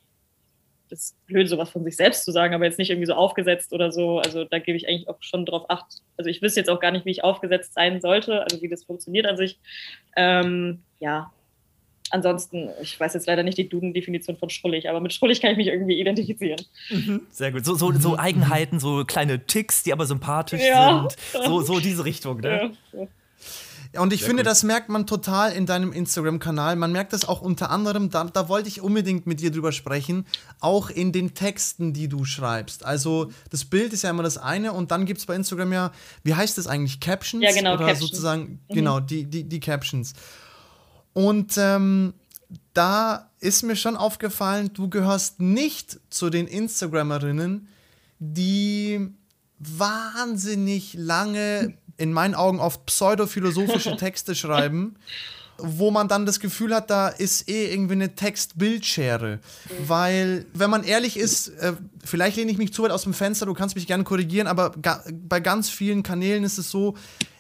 [0.93, 3.73] das ist blöd, sowas von sich selbst zu sagen, aber jetzt nicht irgendwie so aufgesetzt
[3.73, 4.19] oder so.
[4.19, 6.03] Also da gebe ich eigentlich auch schon drauf acht.
[6.19, 8.85] Also ich wüsste jetzt auch gar nicht, wie ich aufgesetzt sein sollte, also wie das
[8.85, 9.59] funktioniert an sich.
[10.17, 11.33] Ähm, ja,
[12.13, 15.57] ansonsten, ich weiß jetzt leider nicht die Duden-Definition von schrullig, aber mit schrullig kann ich
[15.57, 16.61] mich irgendwie identifizieren.
[16.91, 17.23] Mhm.
[17.31, 17.65] Sehr gut.
[17.65, 18.19] So, so, so, mhm.
[18.19, 21.09] Eigenheiten, so kleine Ticks, die aber sympathisch ja.
[21.33, 21.45] sind.
[21.45, 22.73] So, so diese Richtung, ne?
[22.93, 23.07] Ja.
[23.95, 24.51] Ja, und ich Sehr finde, gut.
[24.51, 26.77] das merkt man total in deinem Instagram-Kanal.
[26.77, 30.25] Man merkt das auch unter anderem, da, da wollte ich unbedingt mit dir drüber sprechen,
[30.61, 32.87] auch in den Texten, die du schreibst.
[32.87, 35.93] Also das Bild ist ja immer das eine und dann gibt es bei Instagram ja,
[36.25, 37.45] wie heißt das eigentlich, Captions?
[37.45, 38.11] Ja, genau, Oder Captions.
[38.11, 38.75] sozusagen, mhm.
[38.75, 40.15] genau, die, die, die Captions.
[41.13, 42.15] Und ähm,
[42.75, 47.69] da ist mir schon aufgefallen, du gehörst nicht zu den Instagrammerinnen,
[48.19, 49.09] die
[49.59, 54.97] wahnsinnig lange, in meinen Augen oft pseudophilosophische Texte schreiben,
[55.59, 59.41] wo man dann das Gefühl hat, da ist eh irgendwie eine Text-Bildschere.
[59.87, 63.47] Weil, wenn man ehrlich ist, äh, vielleicht lehne ich mich zu weit aus dem Fenster,
[63.47, 66.97] du kannst mich gerne korrigieren, aber ga bei ganz vielen Kanälen ist es so,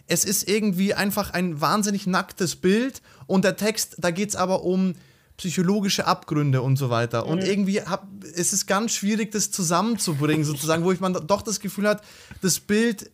[0.06, 4.62] es ist irgendwie einfach ein wahnsinnig nacktes Bild und der Text, da geht es aber
[4.62, 4.94] um
[5.36, 7.24] psychologische Abgründe und so weiter.
[7.24, 7.30] Mhm.
[7.30, 11.60] Und irgendwie hab, es ist ganz schwierig, das zusammenzubringen, sozusagen, wo ich man doch das
[11.60, 12.02] Gefühl hat,
[12.42, 13.10] das Bild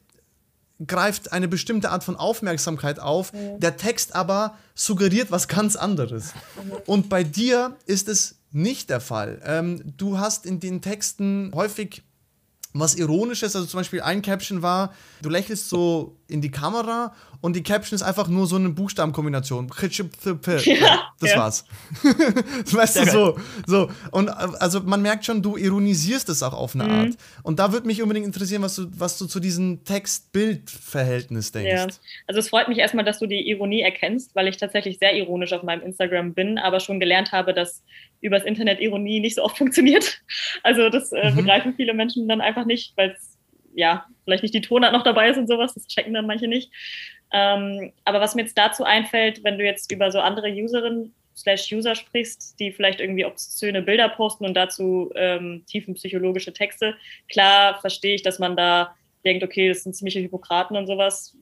[0.87, 3.59] greift eine bestimmte Art von Aufmerksamkeit auf, mhm.
[3.61, 6.35] der Text aber suggeriert was ganz anderes.
[6.35, 6.73] Mhm.
[6.87, 9.41] Und bei dir ist es nicht der Fall.
[9.45, 12.03] Ähm, du hast in den Texten häufig
[12.75, 17.55] was Ironisches, also zum Beispiel ein Caption war, du lächelst so in die Kamera und
[17.55, 19.69] die Caption ist einfach nur so eine Buchstabenkombination.
[20.67, 21.39] Ja, das ja.
[21.39, 21.65] war's.
[22.03, 23.91] weißt du, so, so.
[24.11, 26.91] Und also man merkt schon, du ironisierst es auch auf eine mhm.
[26.91, 27.11] Art.
[27.45, 31.71] Und da würde mich unbedingt interessieren, was du, was du zu diesem Text-Bild-Verhältnis denkst.
[31.71, 31.87] Ja.
[32.27, 35.53] Also es freut mich erstmal, dass du die Ironie erkennst, weil ich tatsächlich sehr ironisch
[35.53, 37.83] auf meinem Instagram bin, aber schon gelernt habe, dass
[38.21, 40.21] übers Internet Ironie nicht so oft funktioniert.
[40.63, 41.37] Also das äh, mhm.
[41.37, 43.39] begreifen viele Menschen dann einfach nicht, weil es
[43.75, 46.73] ja, vielleicht nicht die Tonart noch dabei ist und sowas, das checken dann manche nicht.
[47.33, 51.71] Ähm, aber was mir jetzt dazu einfällt, wenn du jetzt über so andere Userinnen slash
[51.73, 56.97] User sprichst, die vielleicht irgendwie obszöne Bilder posten und dazu ähm, tiefenpsychologische Texte,
[57.31, 61.37] klar verstehe ich, dass man da denkt, okay, das sind ziemliche Hypokraten und sowas,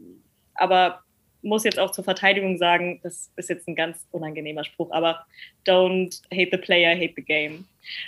[0.55, 1.03] aber
[1.47, 5.25] muss jetzt auch zur Verteidigung sagen, das ist jetzt ein ganz unangenehmer Spruch, aber
[5.67, 7.65] don't hate the player, hate the game.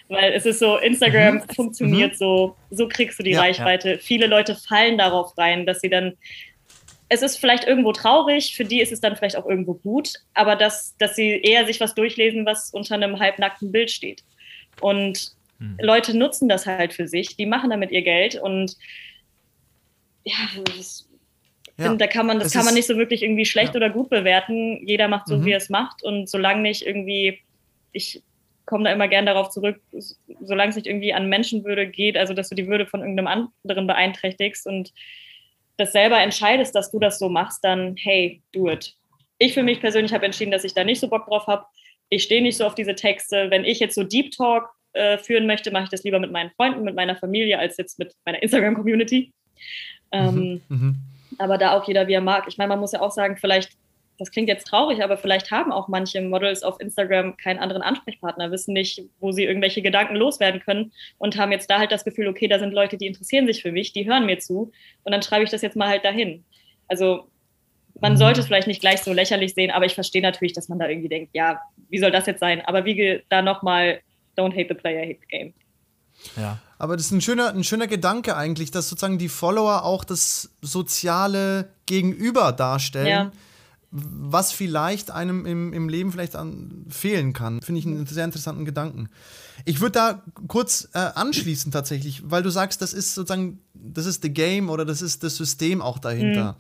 [0.09, 1.55] Weil es ist so, Instagram mhm.
[1.55, 2.17] funktioniert mhm.
[2.17, 3.93] so, so kriegst du die ja, Reichweite.
[3.93, 3.99] Ja.
[3.99, 6.15] Viele Leute fallen darauf rein, dass sie dann
[7.11, 10.57] es ist vielleicht irgendwo traurig, für die ist es dann vielleicht auch irgendwo gut, aber
[10.57, 14.25] dass, dass sie eher sich was durchlesen, was unter einem halbnackten Bild steht.
[14.81, 15.79] Und hm.
[15.81, 18.77] Leute nutzen das halt für sich, die machen damit ihr Geld und
[20.25, 20.35] ja,
[20.77, 21.08] das,
[21.79, 23.79] ja da kann man, das kann man nicht so wirklich irgendwie schlecht ja.
[23.79, 24.87] oder gut bewerten.
[24.87, 25.45] Jeder macht so, mhm.
[25.45, 27.41] wie er es macht und solange nicht irgendwie,
[27.93, 28.23] ich
[28.67, 29.81] komme da immer gern darauf zurück,
[30.43, 33.87] solange es nicht irgendwie an Menschenwürde geht, also dass du die Würde von irgendeinem anderen
[33.87, 34.93] beeinträchtigst und
[35.79, 38.95] das selber entscheidest, dass du das so machst, dann hey, do it.
[39.39, 41.65] Ich für mich persönlich habe entschieden, dass ich da nicht so Bock drauf habe.
[42.11, 43.51] Ich stehe nicht so auf diese Texte.
[43.51, 46.51] Wenn ich jetzt so Deep Talk äh, führen möchte, mache ich das lieber mit meinen
[46.51, 49.33] Freunden, mit meiner Familie, als jetzt mit meiner Instagram-Community.
[50.11, 50.35] Ähm,
[50.69, 50.97] mhm, mhm.
[51.39, 52.45] Aber da auch jeder, wie er mag.
[52.49, 53.77] Ich meine, man muss ja auch sagen, vielleicht
[54.19, 58.51] das klingt jetzt traurig, aber vielleicht haben auch manche Models auf Instagram keinen anderen Ansprechpartner,
[58.51, 62.27] wissen nicht, wo sie irgendwelche Gedanken loswerden können und haben jetzt da halt das Gefühl,
[62.27, 64.73] okay, da sind Leute, die interessieren sich für mich, die hören mir zu
[65.05, 66.45] und dann schreibe ich das jetzt mal halt dahin.
[66.89, 67.29] Also
[68.01, 68.17] man mhm.
[68.17, 70.89] sollte es vielleicht nicht gleich so lächerlich sehen, aber ich verstehe natürlich, dass man da
[70.89, 72.61] irgendwie denkt, ja, wie soll das jetzt sein?
[72.67, 74.01] Aber wie da nochmal,
[74.37, 75.55] don't hate the player, hate the game.
[76.37, 76.59] Ja.
[76.79, 80.51] Aber das ist ein schöner, ein schöner Gedanke eigentlich, dass sozusagen die Follower auch das
[80.63, 83.07] soziale Gegenüber darstellen.
[83.07, 83.33] Ja
[83.91, 87.63] was vielleicht einem im, im Leben vielleicht an, fehlen kann.
[87.63, 89.09] Finde ich einen sehr interessanten Gedanken.
[89.65, 94.23] Ich würde da kurz äh, anschließen tatsächlich, weil du sagst, das ist sozusagen, das ist
[94.23, 96.53] the game oder das ist das System auch dahinter.
[96.53, 96.57] Mhm.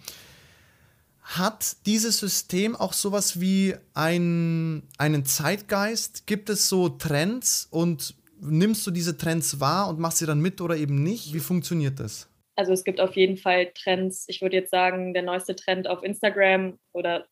[1.22, 6.26] Hat dieses System auch sowas wie ein, einen Zeitgeist?
[6.26, 10.60] Gibt es so Trends und nimmst du diese Trends wahr und machst sie dann mit
[10.60, 11.32] oder eben nicht?
[11.34, 12.28] Wie funktioniert das?
[12.56, 14.24] Also es gibt auf jeden Fall Trends.
[14.28, 17.26] Ich würde jetzt sagen, der neueste Trend auf Instagram oder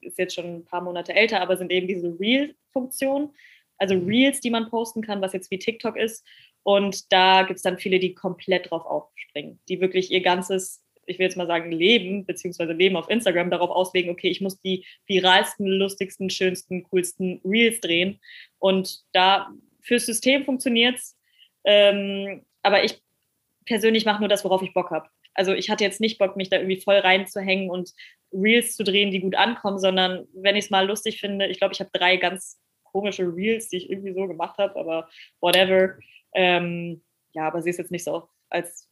[0.00, 3.30] ist jetzt schon ein paar Monate älter, aber sind eben diese Reel-Funktionen.
[3.78, 6.24] Also Reels, die man posten kann, was jetzt wie TikTok ist.
[6.62, 11.18] Und da gibt es dann viele, die komplett drauf aufspringen, die wirklich ihr ganzes ich
[11.18, 14.84] will jetzt mal sagen, Leben, beziehungsweise Leben auf Instagram darauf auslegen, okay, ich muss die
[15.06, 18.20] viralsten, lustigsten, schönsten, coolsten Reels drehen.
[18.58, 19.52] Und da
[19.84, 21.16] fürs System funktioniert es.
[21.64, 23.00] Ähm, aber ich
[23.64, 25.08] persönlich mache nur das, worauf ich Bock habe.
[25.34, 27.92] Also ich hatte jetzt nicht Bock, mich da irgendwie voll reinzuhängen und
[28.32, 31.74] Reels zu drehen, die gut ankommen, sondern wenn ich es mal lustig finde, ich glaube,
[31.74, 35.08] ich habe drei ganz komische Reels, die ich irgendwie so gemacht habe, aber
[35.40, 35.96] whatever.
[36.34, 38.88] Ähm, ja, aber sie ist jetzt nicht so als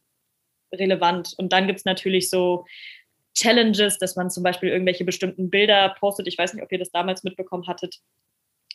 [0.73, 1.33] relevant.
[1.37, 2.65] Und dann gibt es natürlich so
[3.33, 6.27] Challenges, dass man zum Beispiel irgendwelche bestimmten Bilder postet.
[6.27, 8.01] Ich weiß nicht, ob ihr das damals mitbekommen hattet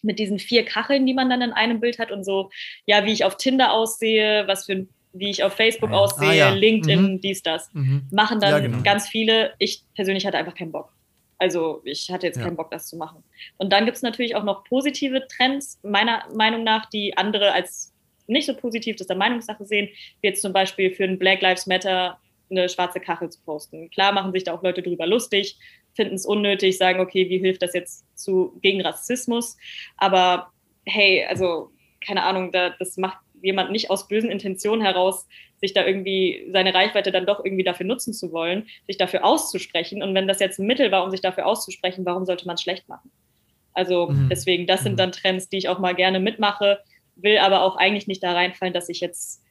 [0.02, 2.50] mit diesen vier Kacheln, die man dann in einem Bild hat und so,
[2.87, 6.34] ja, wie ich auf Tinder aussehe, was für wie ich auf Facebook ah, aussehe, ah,
[6.34, 6.50] ja.
[6.50, 7.20] LinkedIn, mhm.
[7.20, 7.72] dies, das.
[7.72, 8.06] Mhm.
[8.11, 8.82] Machen dann ja, genau.
[8.82, 9.54] ganz viele.
[9.58, 10.92] Ich persönlich hatte einfach keinen Bock.
[11.38, 12.44] Also ich hatte jetzt ja.
[12.44, 13.22] keinen Bock, das zu machen.
[13.56, 17.92] Und dann gibt es natürlich auch noch positive Trends, meiner Meinung nach, die andere als
[18.26, 19.88] nicht so positiv, das ist der Meinungssache sehen,
[20.20, 22.18] wie jetzt zum Beispiel für ein Black Lives Matter
[22.50, 23.90] eine schwarze Kachel zu posten.
[23.90, 25.58] Klar machen sich da auch Leute drüber lustig,
[25.98, 29.56] finden es unnötig, sagen, okay, wie hilft das jetzt zu, gegen Rassismus?
[29.96, 30.52] Aber
[30.87, 31.72] hey, also
[32.06, 36.72] keine Ahnung, da, das macht jemand nicht aus bösen Intentionen heraus, sich da irgendwie seine
[36.72, 40.00] Reichweite dann doch irgendwie dafür nutzen zu wollen, sich dafür auszusprechen.
[40.00, 42.62] Und wenn das jetzt ein Mittel war, um sich dafür auszusprechen, warum sollte man es
[42.62, 43.11] schlecht machen?
[43.72, 44.28] Also mhm.
[44.30, 44.98] deswegen, das sind mhm.
[44.98, 46.78] dann Trends, die ich auch mal gerne mitmache,
[47.16, 49.42] will aber auch eigentlich nicht da reinfallen, dass ich jetzt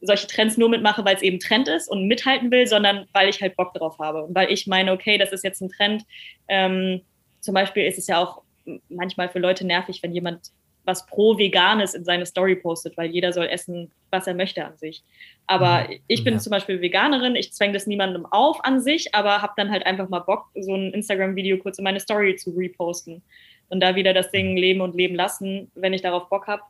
[0.00, 3.40] solche Trends nur mitmache, weil es eben Trend ist und mithalten will, sondern weil ich
[3.40, 6.04] halt Bock drauf habe und weil ich meine, okay, das ist jetzt ein Trend.
[6.48, 7.02] Ähm,
[7.40, 8.42] zum Beispiel ist es ja auch
[8.88, 10.50] manchmal für Leute nervig, wenn jemand
[10.84, 14.76] was pro Veganes in seine Story postet, weil jeder soll essen, was er möchte an
[14.78, 15.02] sich.
[15.46, 16.00] Aber mhm.
[16.06, 16.40] ich bin ja.
[16.40, 20.08] zum Beispiel Veganerin, ich zwänge das niemandem auf an sich, aber habe dann halt einfach
[20.08, 23.22] mal Bock, so ein Instagram-Video kurz in meine Story zu reposten
[23.68, 26.62] und da wieder das Ding leben und leben lassen, wenn ich darauf Bock habe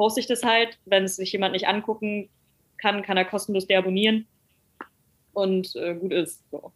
[0.00, 0.78] poste ich das halt.
[0.86, 2.30] Wenn es sich jemand nicht angucken
[2.80, 4.26] kann, kann er kostenlos deabonnieren.
[5.32, 6.42] Und äh, gut ist.
[6.50, 6.72] So.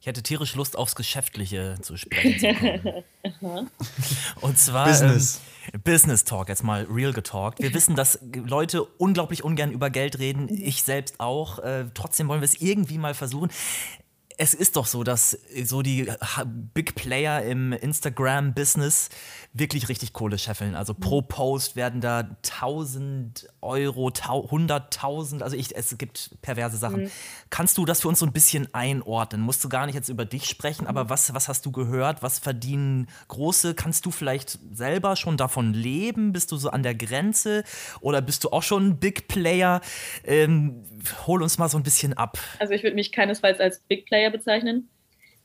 [0.00, 3.04] Ich hätte tierisch Lust aufs Geschäftliche zu sprechen.
[3.38, 3.68] Zu
[4.40, 5.42] Und zwar Business.
[5.74, 7.60] Ähm, Business Talk, jetzt mal real getalkt.
[7.60, 10.48] Wir wissen, dass Leute unglaublich ungern über Geld reden.
[10.48, 11.58] Ich selbst auch.
[11.58, 13.50] Äh, trotzdem wollen wir es irgendwie mal versuchen
[14.40, 16.10] es ist doch so, dass so die
[16.72, 19.10] Big Player im Instagram-Business
[19.52, 20.74] wirklich richtig Kohle scheffeln.
[20.74, 27.02] Also pro Post werden da 1000 Euro, 100.000, also ich, es gibt perverse Sachen.
[27.02, 27.10] Mhm.
[27.50, 29.42] Kannst du das für uns so ein bisschen einordnen?
[29.42, 32.22] Musst du gar nicht jetzt über dich sprechen, aber was, was hast du gehört?
[32.22, 33.74] Was verdienen Große?
[33.74, 36.32] Kannst du vielleicht selber schon davon leben?
[36.32, 37.62] Bist du so an der Grenze
[38.00, 39.82] oder bist du auch schon ein Big Player?
[40.24, 40.82] Ähm,
[41.26, 42.38] hol uns mal so ein bisschen ab.
[42.58, 44.88] Also ich würde mich keinesfalls als Big Player bezeichnen.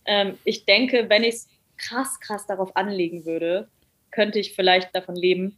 [0.05, 3.67] Ähm, ich denke, wenn ich es krass, krass darauf anlegen würde,
[4.11, 5.57] könnte ich vielleicht davon leben,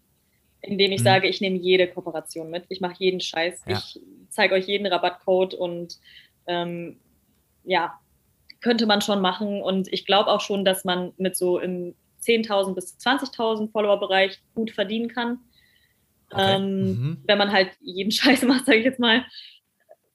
[0.62, 1.06] indem ich mhm.
[1.06, 3.78] sage, ich nehme jede Kooperation mit, ich mache jeden Scheiß, ja.
[3.78, 5.98] ich zeige euch jeden Rabattcode und
[6.48, 7.00] ähm,
[7.64, 8.00] ja,
[8.62, 9.62] könnte man schon machen.
[9.62, 14.72] Und ich glaube auch schon, dass man mit so im 10.000 bis 20.000 Follower-Bereich gut
[14.72, 15.40] verdienen kann.
[16.32, 16.56] Okay.
[16.56, 17.24] Ähm, mhm.
[17.26, 19.26] Wenn man halt jeden Scheiß macht, sage ich jetzt mal.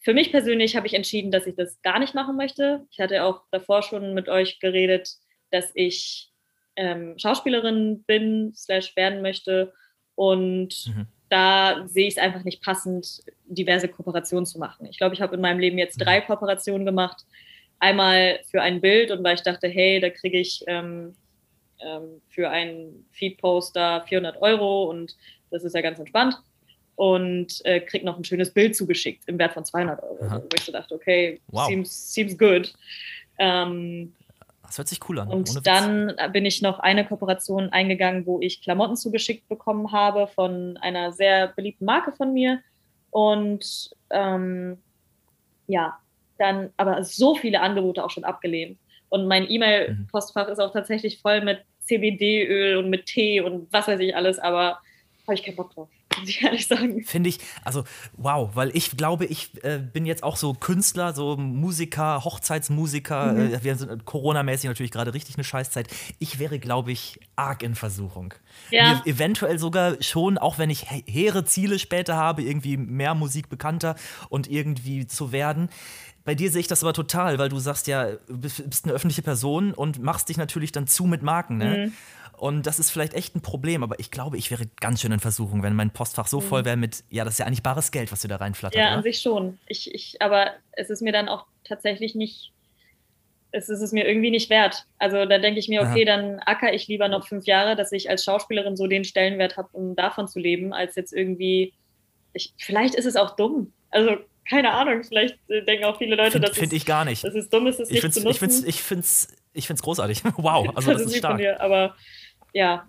[0.02, 2.86] Für mich persönlich habe ich entschieden, dass ich das gar nicht machen möchte.
[2.90, 5.10] Ich hatte auch davor schon mit euch geredet,
[5.50, 6.30] dass ich
[6.76, 9.72] ähm, Schauspielerin bin, slash werden möchte
[10.14, 11.06] und mhm.
[11.28, 14.86] da sehe ich es einfach nicht passend, diverse Kooperationen zu machen.
[14.86, 16.24] Ich glaube, ich habe in meinem Leben jetzt drei mhm.
[16.24, 17.24] Kooperationen gemacht.
[17.78, 21.14] Einmal für ein Bild und weil ich dachte, hey, da kriege ich ähm,
[21.80, 25.16] ähm, für einen Feed-Poster 400 Euro und
[25.50, 26.36] das ist ja ganz entspannt.
[26.94, 30.18] Und äh, kriege noch ein schönes Bild zugeschickt im Wert von 200 Euro.
[30.20, 31.66] Wo ich so dachte, okay, wow.
[31.66, 32.72] seems, seems good.
[33.38, 34.12] Ähm,
[34.72, 35.28] das hört sich cool an.
[35.28, 40.78] Und dann bin ich noch eine Kooperation eingegangen, wo ich Klamotten zugeschickt bekommen habe von
[40.78, 42.60] einer sehr beliebten Marke von mir.
[43.10, 44.78] Und ähm,
[45.66, 45.98] ja,
[46.38, 48.78] dann aber so viele Angebote auch schon abgelehnt.
[49.10, 54.00] Und mein E-Mail-Postfach ist auch tatsächlich voll mit CBD-Öl und mit Tee und was weiß
[54.00, 54.80] ich alles, aber
[55.32, 57.02] habe ich keinen Bock drauf, muss ich ehrlich sagen.
[57.04, 57.84] Finde ich, also
[58.16, 63.32] wow, weil ich glaube, ich äh, bin jetzt auch so Künstler, so Musiker, Hochzeitsmusiker.
[63.32, 63.54] Mhm.
[63.54, 65.88] Äh, wir sind Corona-mäßig natürlich gerade richtig eine Scheißzeit.
[66.18, 68.34] Ich wäre, glaube ich, arg in Versuchung.
[68.70, 68.94] Ja.
[69.04, 73.48] Mir eventuell sogar schon, auch wenn ich he- hehre Ziele später habe, irgendwie mehr Musik
[73.48, 73.96] bekannter
[74.28, 75.68] und irgendwie zu werden.
[76.24, 78.94] Bei dir sehe ich das aber total, weil du sagst ja, du bist bist eine
[78.94, 81.86] öffentliche Person und machst dich natürlich dann zu mit Marken, ne?
[81.86, 81.92] Mhm.
[82.42, 85.20] Und das ist vielleicht echt ein Problem, aber ich glaube, ich wäre ganz schön in
[85.20, 88.10] Versuchung, wenn mein Postfach so voll wäre mit, ja, das ist ja eigentlich bares Geld,
[88.10, 88.74] was dir da reinflattert.
[88.76, 88.80] Mhm.
[88.80, 89.02] Ja, an oder?
[89.04, 89.60] sich schon.
[89.68, 92.50] Ich, ich, aber es ist mir dann auch tatsächlich nicht,
[93.52, 94.86] es ist es mir irgendwie nicht wert.
[94.98, 98.10] Also da denke ich mir, okay, dann acker ich lieber noch fünf Jahre, dass ich
[98.10, 101.72] als Schauspielerin so den Stellenwert habe, um davon zu leben, als jetzt irgendwie,
[102.32, 103.72] ich, vielleicht ist es auch dumm.
[103.92, 104.16] Also
[104.50, 107.22] keine Ahnung, vielleicht äh, denken auch viele Leute, Finde find es, ich gar nicht.
[107.22, 108.68] dass es dumm ist, es Ich nicht finde zu es ich find's, nutzen.
[108.68, 110.22] ich find's, ich find's großartig.
[110.38, 111.38] Wow, also das ist lieb von stark.
[111.38, 111.94] dir, aber
[112.52, 112.88] ja,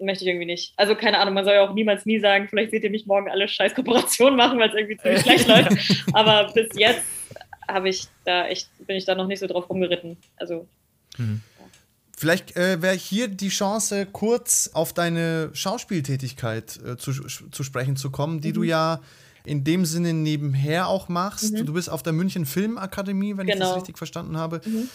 [0.00, 0.72] möchte ich irgendwie nicht.
[0.76, 3.28] Also keine Ahnung, man soll ja auch niemals nie sagen, vielleicht seht ihr mich morgen
[3.30, 6.04] alle scheiß Kooperationen machen, weil es irgendwie ziemlich schlecht läuft.
[6.12, 7.02] Aber bis jetzt
[7.66, 10.16] habe ich da echt, bin ich da noch nicht so drauf rumgeritten.
[10.36, 10.66] Also
[12.16, 18.10] Vielleicht äh, wäre hier die Chance, kurz auf deine Schauspieltätigkeit äh, zu, zu sprechen zu
[18.10, 18.66] kommen, die du Mhm.
[18.68, 19.00] ja
[19.44, 21.56] in dem Sinne nebenher auch machst.
[21.58, 23.74] Du bist auf der München Filmakademie, wenn ich das Genau.
[23.76, 24.60] richtig verstanden habe.
[24.64, 24.88] Mhm.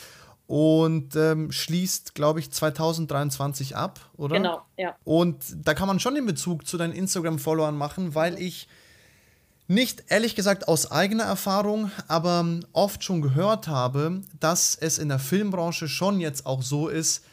[0.46, 4.36] Und ähm, schließt, glaube ich, 2023 ab, oder?
[4.36, 4.96] genau, ja.
[5.04, 8.68] Und da kann man schon den Bezug zu deinen Instagram-Followern machen, weil ich
[9.68, 15.20] nicht, ehrlich gesagt, aus eigener Erfahrung, aber oft schon gehört habe, dass es in der
[15.20, 17.24] Filmbranche schon jetzt auch so ist,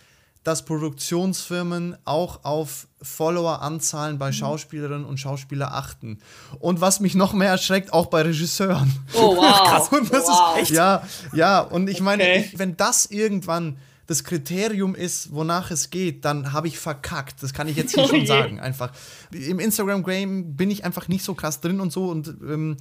[0.42, 6.18] dass Produktionsfirmen auch auf Follower-Anzahlen bei Schauspielerinnen und Schauspieler achten.
[6.58, 8.90] Und was mich noch mehr erschreckt, auch bei Regisseuren.
[9.14, 9.62] Oh wow.
[9.68, 9.88] Krass.
[9.88, 10.58] Und das wow.
[10.60, 11.02] ist, ja,
[11.34, 12.50] ja, und ich meine, Okay.
[12.56, 17.42] wenn das irgendwann das Kriterium ist, wonach es geht, dann habe ich verkackt.
[17.42, 18.26] Das kann ich jetzt hier Oh schon je.
[18.26, 18.58] sagen.
[18.60, 18.92] Einfach.
[19.30, 22.08] Im Instagram-Game bin ich einfach nicht so krass drin und so.
[22.08, 22.76] Und, ähm,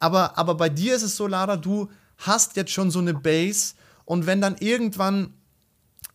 [0.00, 3.74] aber, aber bei dir ist es so, Lara, du hast jetzt schon so eine Base
[4.04, 5.34] und wenn dann irgendwann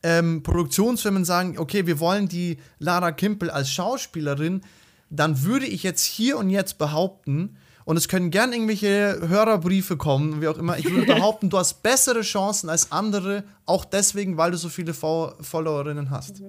[0.04, 4.62] ähm, Produktionsfirmen sagen, okay, wir wollen die Lara Kimpel als Schauspielerin,
[5.10, 10.44] dann würde ich jetzt hier und jetzt behaupten, und es können gern irgendwelche Hörerbriefe kommen,
[10.44, 14.52] wie auch immer, ich würde behaupten, du hast bessere Chancen als andere, auch deswegen, weil
[14.52, 16.44] du so viele Fo Followerinnen hast.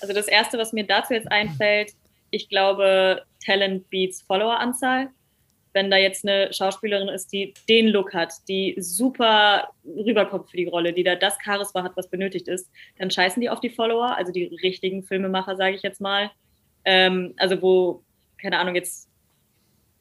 [0.00, 1.92] Also das Erste, was mir dazu jetzt einfällt,
[2.30, 5.10] ich glaube, Talent beats Followeranzahl.
[5.76, 10.64] Wenn da jetzt eine Schauspielerin ist, die den Look hat, die super rüberkommt für die
[10.68, 14.16] Rolle, die da das Charisma hat, was benötigt ist, dann scheißen die auf die Follower,
[14.16, 16.30] also die richtigen Filmemacher, sage ich jetzt mal.
[16.86, 18.02] Ähm, also wo,
[18.40, 19.10] keine Ahnung, jetzt,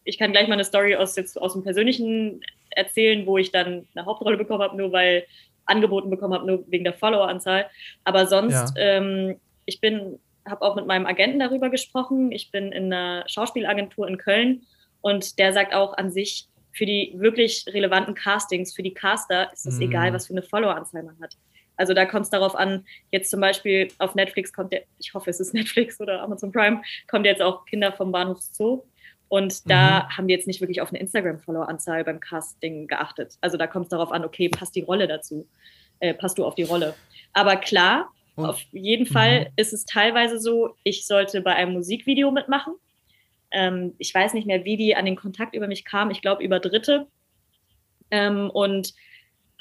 [0.05, 3.85] ich kann gleich mal eine Story aus, jetzt, aus dem Persönlichen erzählen, wo ich dann
[3.95, 5.25] eine Hauptrolle bekommen habe, nur weil
[5.65, 7.69] angeboten bekommen habe, nur wegen der Followeranzahl.
[8.05, 8.81] Aber sonst, Ja.
[8.97, 12.31] ähm, ich bin, habe auch mit meinem Agenten darüber gesprochen.
[12.31, 14.65] Ich bin in einer Schauspielagentur in Köln
[15.05, 19.67] und der sagt auch an sich, für die wirklich relevanten Castings, für die Caster ist
[19.67, 19.83] es Mhm.
[19.83, 21.35] egal, was für eine Followeranzahl man hat.
[21.77, 25.29] Also da kommt es darauf an, jetzt zum Beispiel auf Netflix kommt der, ich hoffe,
[25.29, 28.81] es ist Netflix oder Amazon Prime, kommt jetzt auch Kinder vom Bahnhof Zoo.
[29.27, 33.35] Und da haben die jetzt nicht wirklich auf eine Instagram-Follower-Anzahl beim Casting geachtet.
[33.41, 35.47] Also da kommt es darauf an, okay, passt die Rolle dazu?
[35.99, 36.93] Äh, passt du auf die Rolle?
[37.33, 42.31] Aber klar, Und- auf jeden Fall ist es teilweise so, ich sollte bei einem Musikvideo
[42.31, 42.73] mitmachen.
[43.55, 46.11] Ähm, ich weiß nicht mehr, wie die an den Kontakt über mich kamen.
[46.11, 47.07] Ich glaube, über Dritte.
[48.11, 48.93] Ähm, und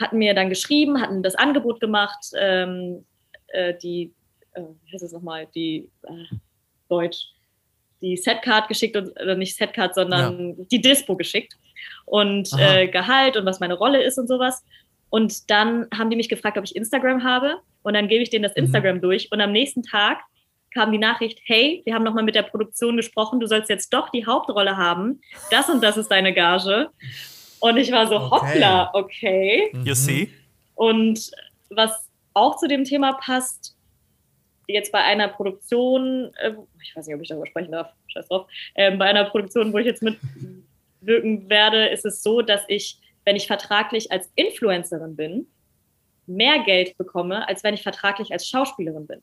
[0.00, 3.04] hatten mir dann geschrieben, hatten das Angebot gemacht, ähm,
[3.48, 4.12] äh, die,
[4.54, 6.36] äh, wie heißt es nochmal, die äh,
[6.88, 7.28] Deutsch,
[8.02, 11.56] die Setcard geschickt, und, oder nicht Setcard, sondern die Dispo geschickt
[12.04, 14.64] und äh, Gehalt und was meine Rolle ist und sowas.
[15.08, 18.42] Und dann haben die mich gefragt, ob ich Instagram habe und dann gebe ich denen
[18.42, 18.64] das Mhm.
[18.64, 20.18] Instagram durch und am nächsten Tag
[20.74, 24.10] kam die Nachricht, hey, wir haben nochmal mit der Produktion gesprochen, du sollst jetzt doch
[24.10, 26.90] die Hauptrolle haben, das und das ist deine Gage.
[27.60, 28.30] Und ich war so, Okay.
[28.30, 29.72] hoppla, okay.
[29.84, 30.28] You see?
[30.74, 31.30] Und
[31.70, 33.76] was auch zu dem Thema passt,
[34.66, 38.46] jetzt bei einer Produktion, äh, ich weiß nicht, ob ich darüber sprechen darf, scheiß drauf,
[38.74, 43.36] ähm, bei einer Produktion, wo ich jetzt mitwirken werde, ist es so, dass ich, wenn
[43.36, 45.46] ich vertraglich als Influencerin bin,
[46.26, 49.22] mehr Geld bekomme, als wenn ich vertraglich als Schauspielerin bin.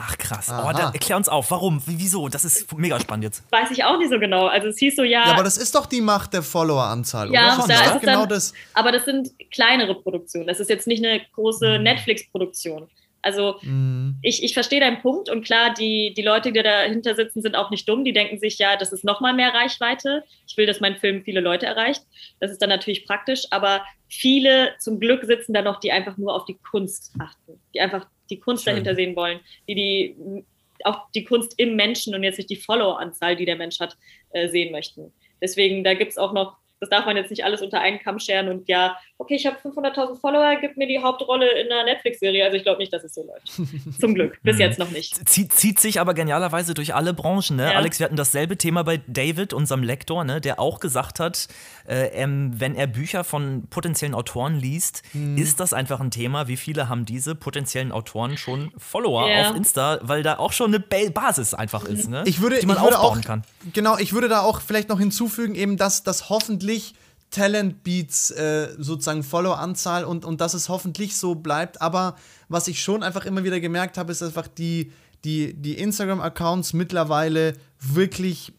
[0.00, 0.48] Ach krass.
[0.48, 0.68] Aha.
[0.68, 2.28] Oh, dann erklär uns auf, warum, Wie- wieso?
[2.28, 3.42] Das ist mega spannend jetzt.
[3.50, 4.46] Weiß ich auch nicht so genau.
[4.46, 7.54] Also es hieß so, ja, Ja, aber das ist doch die Macht der Follower-Anzahl, Ja,
[7.54, 7.56] oder?
[7.56, 8.54] Das da ist ist doch genau dann- das.
[8.74, 10.46] aber das sind kleinere Produktionen.
[10.46, 12.88] Das ist jetzt nicht eine große Netflix-Produktion.
[13.20, 14.16] Also Mhm.
[14.22, 17.70] ich, ich verstehe deinen Punkt und klar, die, die Leute, die dahinter sitzen, sind auch
[17.70, 18.04] nicht dumm.
[18.04, 20.22] Die denken sich, ja, das ist nochmal mehr Reichweite.
[20.46, 22.02] Ich will, dass mein Film viele Leute erreicht.
[22.38, 26.32] Das ist dann natürlich praktisch, aber viele zum Glück sitzen da noch, die einfach nur
[26.34, 28.72] auf die Kunst achten, die einfach die Kunst Schön.
[28.72, 30.44] dahinter sehen wollen, die die
[30.84, 33.96] auch die Kunst im Menschen und jetzt nicht die Follower-Anzahl, die der Mensch hat,
[34.30, 35.12] äh, sehen möchten.
[35.40, 38.18] Deswegen, da gibt es auch noch das darf man jetzt nicht alles unter einen Kamm
[38.18, 42.44] scheren und ja, okay, ich habe 500.000 Follower, gib mir die Hauptrolle in einer Netflix-Serie.
[42.44, 43.50] Also ich glaube nicht, dass es so läuft.
[44.00, 44.38] Zum Glück.
[44.44, 44.62] Bis mhm.
[44.62, 45.28] jetzt noch nicht.
[45.28, 47.56] Zieht, zieht sich aber genialerweise durch alle Branchen.
[47.56, 47.64] Ne?
[47.64, 47.78] Ja.
[47.78, 50.40] Alex, wir hatten dasselbe Thema bei David, unserem Lektor, ne?
[50.40, 51.48] der auch gesagt hat,
[51.88, 55.36] äh, ähm, wenn er Bücher von potenziellen Autoren liest, mhm.
[55.36, 56.46] ist das einfach ein Thema.
[56.46, 59.50] Wie viele haben diese potenziellen Autoren schon Follower ja.
[59.50, 61.94] auf Insta, weil da auch schon eine Basis einfach mhm.
[61.94, 62.22] ist, ne?
[62.24, 63.42] ich würde, die man ich würde aufbauen auch, kann.
[63.72, 66.94] Genau, ich würde da auch vielleicht noch hinzufügen, eben, dass das hoffentlich hoffentlich
[67.30, 71.82] Talent Beats äh, sozusagen Follow-Anzahl und, und dass es hoffentlich so bleibt.
[71.82, 72.16] Aber
[72.48, 74.92] was ich schon einfach immer wieder gemerkt habe, ist einfach die,
[75.24, 78.54] die, die Instagram-Accounts mittlerweile wirklich,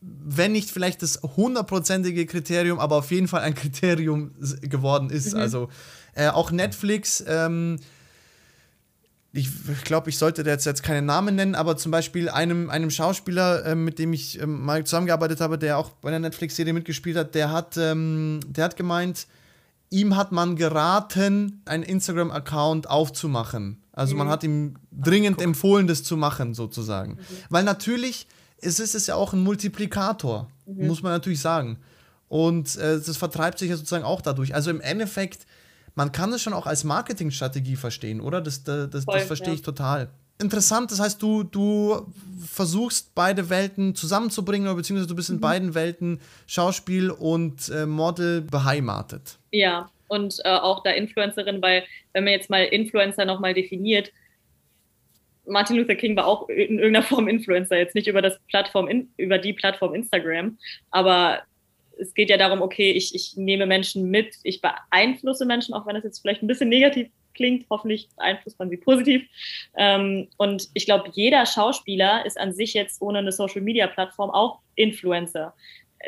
[0.00, 4.32] wenn nicht vielleicht das hundertprozentige Kriterium, aber auf jeden Fall ein Kriterium
[4.62, 5.34] geworden ist.
[5.34, 5.40] Mhm.
[5.40, 5.68] Also
[6.14, 7.22] äh, auch Netflix.
[7.26, 7.80] Ähm,
[9.32, 9.48] ich
[9.84, 13.74] glaube, ich sollte jetzt, jetzt keinen Namen nennen, aber zum Beispiel einem, einem Schauspieler, äh,
[13.74, 17.52] mit dem ich ähm, mal zusammengearbeitet habe, der auch bei einer Netflix-Serie mitgespielt hat, der
[17.52, 19.26] hat, ähm, der hat gemeint,
[19.90, 23.82] ihm hat man geraten, einen Instagram-Account aufzumachen.
[23.92, 24.18] Also mhm.
[24.18, 27.12] man hat ihm dringend Ach, empfohlen, das zu machen, sozusagen.
[27.12, 27.18] Mhm.
[27.50, 28.26] Weil natürlich
[28.62, 30.86] es ist es ja auch ein Multiplikator, mhm.
[30.86, 31.78] muss man natürlich sagen.
[32.28, 34.54] Und äh, das vertreibt sich ja sozusagen auch dadurch.
[34.54, 35.46] Also im Endeffekt
[35.94, 38.40] man kann es schon auch als Marketingstrategie verstehen, oder?
[38.40, 40.08] Das, das, das, das verstehe ich total.
[40.40, 42.06] Interessant, das heißt, du, du
[42.46, 45.40] versuchst beide Welten zusammenzubringen, oder beziehungsweise du bist in mhm.
[45.40, 49.38] beiden Welten Schauspiel und äh, Model beheimatet.
[49.50, 51.84] Ja, und äh, auch da Influencerin, weil
[52.14, 54.12] wenn man jetzt mal Influencer nochmal definiert,
[55.46, 59.38] Martin Luther King war auch in irgendeiner Form Influencer, jetzt nicht über das Plattform, über
[59.38, 60.58] die Plattform Instagram,
[60.90, 61.40] aber
[62.00, 65.94] es geht ja darum, okay, ich, ich nehme Menschen mit, ich beeinflusse Menschen, auch wenn
[65.94, 67.66] das jetzt vielleicht ein bisschen negativ klingt.
[67.70, 69.22] Hoffentlich beeinflusst man sie positiv.
[69.76, 75.54] Ähm, und ich glaube, jeder Schauspieler ist an sich jetzt ohne eine Social-Media-Plattform auch Influencer.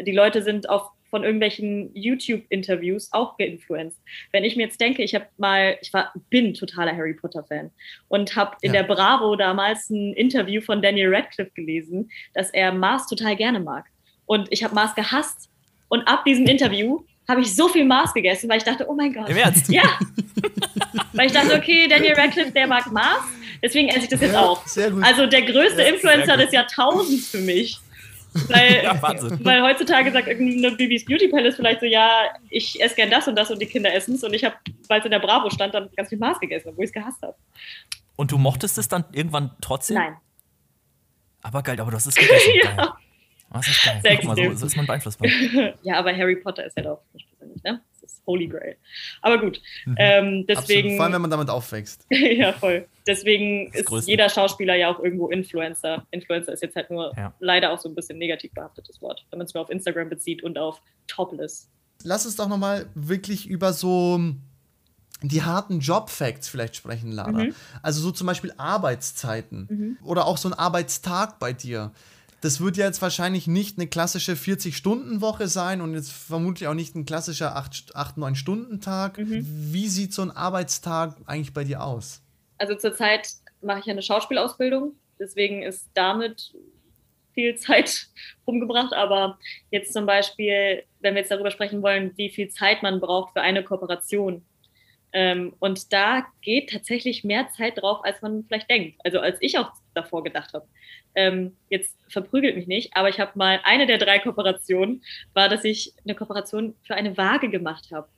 [0.05, 4.01] Die Leute sind auf von irgendwelchen YouTube-Interviews auch geinfluenced.
[4.33, 7.71] Wenn ich mir jetzt denke, ich habe mal, ich war, bin totaler Harry Potter-Fan
[8.09, 8.81] und habe in ja.
[8.81, 13.85] der Bravo damals ein Interview von Daniel Radcliffe gelesen, dass er Mars total gerne mag.
[14.25, 15.51] Und ich habe Mars gehasst,
[15.93, 19.13] und ab diesem Interview habe ich so viel Mars gegessen, weil ich dachte, oh mein
[19.13, 19.29] Gott.
[19.29, 19.69] Im Ernst?
[19.69, 19.83] Ja.
[21.13, 23.21] weil ich dachte, okay, Daniel Radcliffe, der mag Mars,
[23.63, 24.67] deswegen esse ich das jetzt auch.
[24.67, 25.05] Sehr gut.
[25.05, 27.79] Also der größte ja, Influencer des Jahrtausends für mich.
[28.49, 29.03] Weil, ja,
[29.45, 32.09] weil heutzutage sagt irgendeine Bibis Beauty Palace vielleicht so, ja,
[32.49, 34.25] ich esse gern das und das und die Kinder essen es.
[34.25, 34.57] Und ich habe,
[34.89, 37.21] weil es in der Bravo stand, dann ganz viel Mars gegessen, obwohl ich es gehasst
[37.21, 37.35] habe.
[38.17, 39.99] Und du mochtest es dann irgendwann trotzdem?
[39.99, 40.17] Nein.
[41.43, 42.53] Aber geil, aber du hast es gegessen.
[42.65, 42.97] ja.
[43.53, 44.01] Oh, das ist geil.
[44.03, 45.29] Sehr Guck mal, so, so, ist man beeinflussbar.
[45.83, 47.81] ja, aber Harry Potter ist halt auch nicht persönlich, ne?
[48.01, 48.77] Das ist Holy Grail.
[49.21, 49.97] Aber gut, mhm.
[49.99, 50.57] ähm, deswegen.
[50.59, 50.97] Absolut.
[50.97, 52.07] Vor allem, wenn man damit aufwächst.
[52.11, 52.87] ja, voll.
[53.07, 54.11] Deswegen ist Größte.
[54.11, 56.07] jeder Schauspieler ja auch irgendwo Influencer.
[56.11, 57.35] Influencer ist jetzt halt nur ja.
[57.41, 60.43] leider auch so ein bisschen negativ behaftetes Wort, wenn man es nur auf Instagram bezieht
[60.43, 61.69] und auf Topless.
[62.05, 64.21] Lass uns doch nochmal wirklich über so
[65.23, 67.45] die harten Job-Facts vielleicht sprechen, Lara.
[67.45, 67.55] Mhm.
[67.83, 69.99] Also so zum Beispiel Arbeitszeiten mhm.
[70.05, 71.93] oder auch so ein Arbeitstag bei dir
[72.43, 76.97] das wird ja jetzt wahrscheinlich nicht eine klassische 40-Stunden-Woche sein und jetzt vermutlich auch nicht
[76.97, 79.19] ein klassischer 8-9-Stunden-Tag.
[79.19, 79.47] Mhm.
[79.73, 82.21] Wie sieht so ein Arbeitstag eigentlich bei dir aus?
[82.59, 83.29] Also zurzeit
[83.61, 86.53] mache ich eine Schauspielausbildung, deswegen ist damit
[87.33, 88.09] viel Zeit
[88.47, 88.93] rumgebracht.
[88.93, 89.39] Aber
[89.71, 93.41] jetzt zum Beispiel, wenn wir jetzt darüber sprechen wollen, wie viel Zeit man braucht für
[93.41, 94.45] eine Kooperation.
[95.13, 98.99] Ähm, und da geht tatsächlich mehr Zeit drauf, als man vielleicht denkt.
[99.05, 100.67] Also als ich auch davor gedacht habe
[101.15, 105.03] ähm, jetzt verprügelt mich nicht, aber ich habe mal eine der drei Kooperationen,
[105.35, 108.09] war, dass ich eine Kooperation für eine Waage gemacht habe.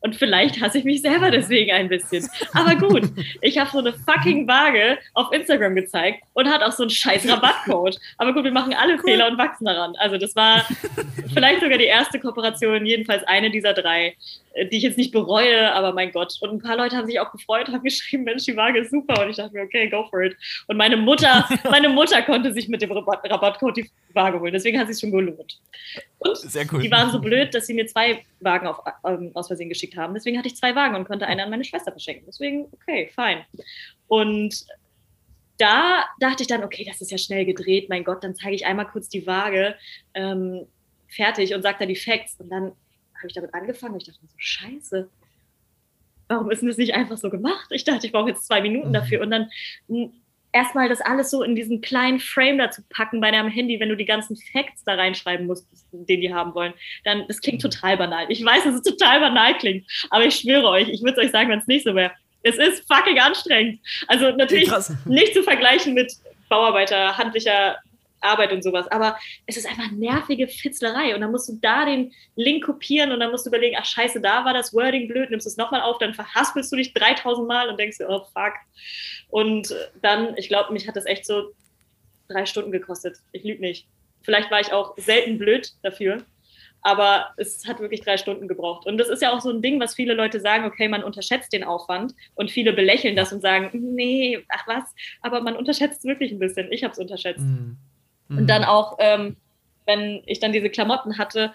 [0.00, 2.28] Und vielleicht hasse ich mich selber deswegen ein bisschen.
[2.52, 3.10] Aber gut,
[3.40, 7.28] ich habe so eine fucking Waage auf Instagram gezeigt und hat auch so einen scheiß
[7.28, 7.98] Rabattcode.
[8.18, 9.02] Aber gut, wir machen alle cool.
[9.02, 9.96] Fehler und wachsen daran.
[9.96, 10.64] Also das war
[11.34, 14.16] vielleicht sogar die erste Kooperation, jedenfalls eine dieser drei,
[14.56, 16.36] die ich jetzt nicht bereue, aber mein Gott.
[16.40, 19.22] Und ein paar Leute haben sich auch gefreut, haben geschrieben, Mensch, die Waage ist super.
[19.22, 20.36] Und ich dachte mir, okay, go for it.
[20.68, 24.52] Und meine Mutter, meine Mutter konnte sich mit dem Rabatt Rabattcode die Waage holen.
[24.52, 25.60] Deswegen hat es sich schon gelohnt.
[26.18, 26.82] Und Sehr cool.
[26.82, 30.14] die waren so blöd, dass sie mir zwei Wagen auf, ähm, aus Versehen geschickt haben.
[30.14, 32.24] Deswegen hatte ich zwei Wagen und konnte eine an meine Schwester verschenken.
[32.26, 33.44] Deswegen, okay, fein.
[34.06, 34.64] Und
[35.58, 38.66] da dachte ich dann, okay, das ist ja schnell gedreht, mein Gott, dann zeige ich
[38.66, 39.76] einmal kurz die Waage,
[40.14, 40.66] ähm,
[41.08, 42.36] fertig und sage da die Facts.
[42.40, 42.72] Und dann
[43.24, 45.08] habe ich damit angefangen ich dachte so, scheiße,
[46.28, 47.66] warum ist denn das nicht einfach so gemacht?
[47.70, 48.94] Ich dachte, ich brauche jetzt zwei Minuten mhm.
[48.94, 49.20] dafür.
[49.22, 49.50] Und dann
[49.88, 50.12] hm,
[50.52, 53.96] erstmal das alles so in diesen kleinen Frame dazu packen bei deinem Handy, wenn du
[53.96, 57.70] die ganzen Facts da reinschreiben musst, den die haben wollen, dann, das klingt mhm.
[57.70, 58.26] total banal.
[58.28, 61.32] Ich weiß, dass es total banal klingt, aber ich schwöre euch, ich würde es euch
[61.32, 62.12] sagen, wenn es nicht so wäre.
[62.42, 63.80] Es ist fucking anstrengend.
[64.06, 64.70] Also natürlich
[65.06, 66.12] nicht zu vergleichen mit
[66.50, 67.78] Bauarbeiter, handlicher
[68.24, 68.86] Arbeit und sowas.
[68.88, 69.16] Aber
[69.46, 71.14] es ist einfach nervige Fitzlerei.
[71.14, 74.20] Und dann musst du da den Link kopieren und dann musst du überlegen, ach scheiße,
[74.20, 77.68] da war das Wording blöd, nimmst es nochmal auf, dann verhaspelst du dich 3000 Mal
[77.68, 78.54] und denkst dir, oh fuck.
[79.28, 81.52] Und dann, ich glaube, mich hat das echt so
[82.28, 83.18] drei Stunden gekostet.
[83.32, 83.86] Ich lüge nicht.
[84.22, 86.24] Vielleicht war ich auch selten blöd dafür.
[86.86, 88.86] Aber es hat wirklich drei Stunden gebraucht.
[88.86, 91.54] Und das ist ja auch so ein Ding, was viele Leute sagen, okay, man unterschätzt
[91.54, 92.14] den Aufwand.
[92.34, 94.84] Und viele belächeln das und sagen, nee, ach was.
[95.22, 96.70] Aber man unterschätzt es wirklich ein bisschen.
[96.70, 97.40] Ich habe es unterschätzt.
[97.40, 97.78] Mhm.
[98.28, 98.38] Mhm.
[98.38, 99.36] Und dann auch, ähm,
[99.86, 101.52] wenn ich dann diese Klamotten hatte,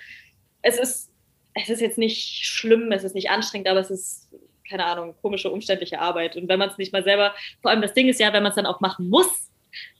[0.61, 1.11] es ist,
[1.53, 4.29] es ist jetzt nicht schlimm, es ist nicht anstrengend, aber es ist,
[4.69, 6.35] keine Ahnung, komische, umständliche Arbeit.
[6.35, 8.51] Und wenn man es nicht mal selber, vor allem das Ding ist ja, wenn man
[8.51, 9.49] es dann auch machen muss,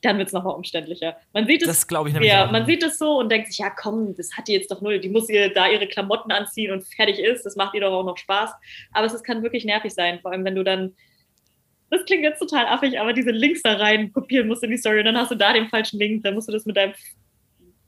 [0.01, 1.17] dann wird es nochmal umständlicher.
[1.34, 2.51] Man sieht es, das glaube ich nämlich ja, auch.
[2.51, 4.99] man sieht es so und denkt sich, ja komm, das hat die jetzt doch null,
[4.99, 8.05] die muss ihr da ihre Klamotten anziehen und fertig ist, das macht ihr doch auch
[8.05, 8.51] noch Spaß.
[8.93, 10.95] Aber es kann wirklich nervig sein, vor allem wenn du dann
[11.90, 15.00] das klingt jetzt total affig, aber diese Links da rein kopieren musst in die Story
[15.00, 16.94] und dann hast du da den falschen Link, dann musst du das mit deinem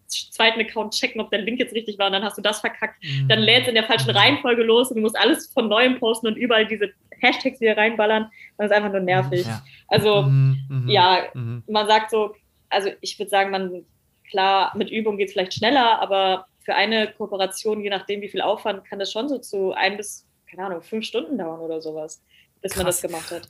[0.08, 3.02] zweiten Account checken, ob der Link jetzt richtig war und dann hast du das verkackt.
[3.04, 3.28] Mhm.
[3.28, 4.18] Dann lädt es in der falschen mhm.
[4.18, 8.30] Reihenfolge los und du musst alles von neuem posten und überall diese Hashtags wieder reinballern.
[8.58, 9.46] Das ist einfach nur nervig.
[9.46, 9.64] Ja.
[9.88, 10.60] Also, mhm.
[10.70, 10.90] mhm.
[10.90, 11.64] ja, mhm.
[11.68, 12.36] man sagt so,
[12.70, 13.86] also ich würde sagen, man,
[14.30, 18.42] klar, mit Übung geht es vielleicht schneller, aber für eine Kooperation, je nachdem, wie viel
[18.42, 22.22] Aufwand, kann das schon so zu ein bis, keine Ahnung, fünf Stunden dauern oder sowas,
[22.62, 22.78] bis Krass.
[22.78, 23.50] man das gemacht hat.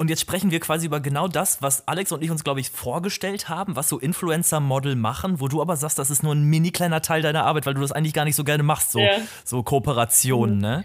[0.00, 2.70] Und jetzt sprechen wir quasi über genau das, was Alex und ich uns, glaube ich,
[2.70, 6.70] vorgestellt haben, was so Influencer-Model machen, wo du aber sagst, das ist nur ein mini
[6.70, 9.18] kleiner Teil deiner Arbeit, weil du das eigentlich gar nicht so gerne machst, so, ja.
[9.44, 10.56] so Kooperationen.
[10.56, 10.60] Mhm.
[10.60, 10.84] Ne?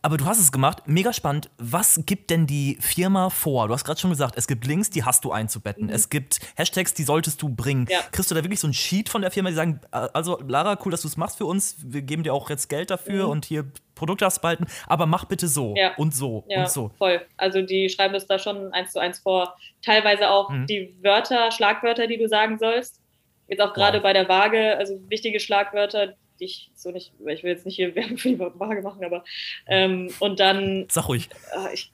[0.00, 1.50] Aber du hast es gemacht, mega spannend.
[1.58, 3.68] Was gibt denn die Firma vor?
[3.68, 5.88] Du hast gerade schon gesagt, es gibt Links, die hast du einzubetten.
[5.88, 5.92] Mhm.
[5.92, 7.86] Es gibt Hashtags, die solltest du bringen.
[7.90, 8.00] Ja.
[8.10, 10.92] Kriegst du da wirklich so ein Sheet von der Firma, die sagen, also Lara, cool,
[10.92, 13.32] dass du es machst für uns, wir geben dir auch jetzt Geld dafür mhm.
[13.32, 13.66] und hier
[13.96, 15.94] Produkte hast behalten, aber mach bitte so ja.
[15.96, 16.92] und so ja, und so.
[16.98, 17.20] Voll.
[17.36, 19.56] Also die schreiben es da schon eins zu eins vor.
[19.82, 20.66] Teilweise auch mhm.
[20.66, 23.00] die Wörter, Schlagwörter, die du sagen sollst.
[23.48, 24.02] Jetzt auch gerade wow.
[24.04, 27.94] bei der Waage, also wichtige Schlagwörter, die ich so nicht, ich will jetzt nicht hier
[27.94, 29.24] Werbung für die Waage machen, aber
[29.66, 30.86] ähm, und dann.
[30.90, 31.28] Sag ruhig.
[31.52, 31.92] Äh, ich,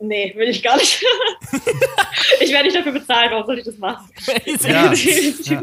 [0.00, 1.02] nee, will ich gar nicht.
[2.40, 4.10] ich werde nicht dafür bezahlt, warum soll ich das machen?
[4.62, 4.92] ja.
[5.42, 5.62] ja.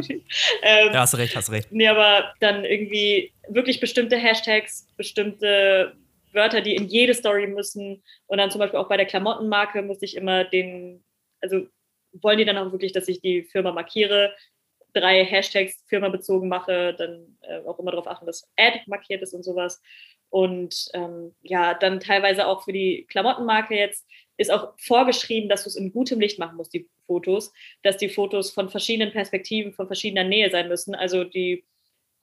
[0.61, 1.71] ähm, ja, hast recht, hast recht.
[1.71, 5.95] Nee, aber dann irgendwie wirklich bestimmte Hashtags, bestimmte
[6.33, 8.03] Wörter, die in jede Story müssen.
[8.27, 11.03] Und dann zum Beispiel auch bei der Klamottenmarke muss ich immer den,
[11.41, 11.67] also
[12.13, 14.33] wollen die dann auch wirklich, dass ich die Firma markiere,
[14.93, 19.43] drei Hashtags firmabezogen mache, dann äh, auch immer darauf achten, dass Ad markiert ist und
[19.43, 19.81] sowas.
[20.29, 24.05] Und ähm, ja, dann teilweise auch für die Klamottenmarke jetzt
[24.37, 27.51] ist auch vorgeschrieben, dass du es in gutem Licht machen musst, die Fotos,
[27.83, 30.95] dass die Fotos von verschiedenen Perspektiven, von verschiedener Nähe sein müssen.
[30.95, 31.65] Also die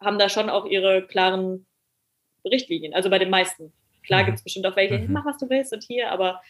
[0.01, 1.67] haben da schon auch ihre klaren
[2.45, 3.73] Richtlinien, also bei den meisten.
[4.05, 4.27] Klar mhm.
[4.27, 5.13] gibt es bestimmt auch welche, mhm.
[5.13, 6.41] mach was du willst und hier, aber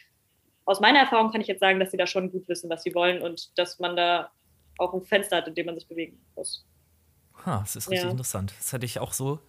[0.67, 2.95] aus meiner Erfahrung kann ich jetzt sagen, dass sie da schon gut wissen, was sie
[2.95, 4.31] wollen und dass man da
[4.79, 6.67] auch ein Fenster hat, in dem man sich bewegen muss.
[7.45, 8.11] Ha, das ist richtig ja.
[8.11, 8.53] interessant.
[8.59, 9.41] Das hätte ich auch so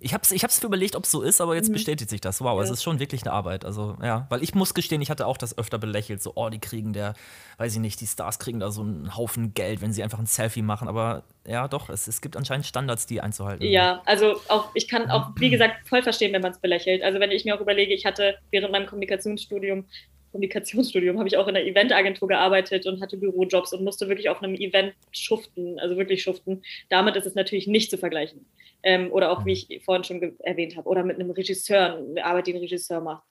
[0.00, 1.74] ich habe es ich hab's überlegt, ob es so ist, aber jetzt mhm.
[1.74, 2.40] bestätigt sich das.
[2.40, 2.64] Wow, ja.
[2.64, 3.64] es ist schon wirklich eine Arbeit.
[3.64, 6.22] Also, ja, weil ich muss gestehen, ich hatte auch das öfter belächelt.
[6.22, 7.14] So, oh, die kriegen der,
[7.58, 10.26] weiß ich nicht, die Stars kriegen da so einen Haufen Geld, wenn sie einfach ein
[10.26, 10.88] Selfie machen.
[10.88, 13.64] Aber ja, doch, es, es gibt anscheinend Standards, die einzuhalten.
[13.64, 17.02] Ja, also auch, ich kann auch, wie gesagt, voll verstehen, wenn man es belächelt.
[17.02, 19.84] Also, wenn ich mir auch überlege, ich hatte während meinem Kommunikationsstudium
[20.32, 24.42] Kommunikationsstudium habe ich auch in einer Eventagentur gearbeitet und hatte Bürojobs und musste wirklich auf
[24.42, 26.62] einem Event schuften, also wirklich schuften.
[26.88, 28.46] Damit ist es natürlich nicht zu vergleichen.
[28.82, 32.46] Ähm, oder auch, wie ich vorhin schon erwähnt habe, oder mit einem Regisseur, eine Arbeit,
[32.46, 33.24] die ein Regisseur macht.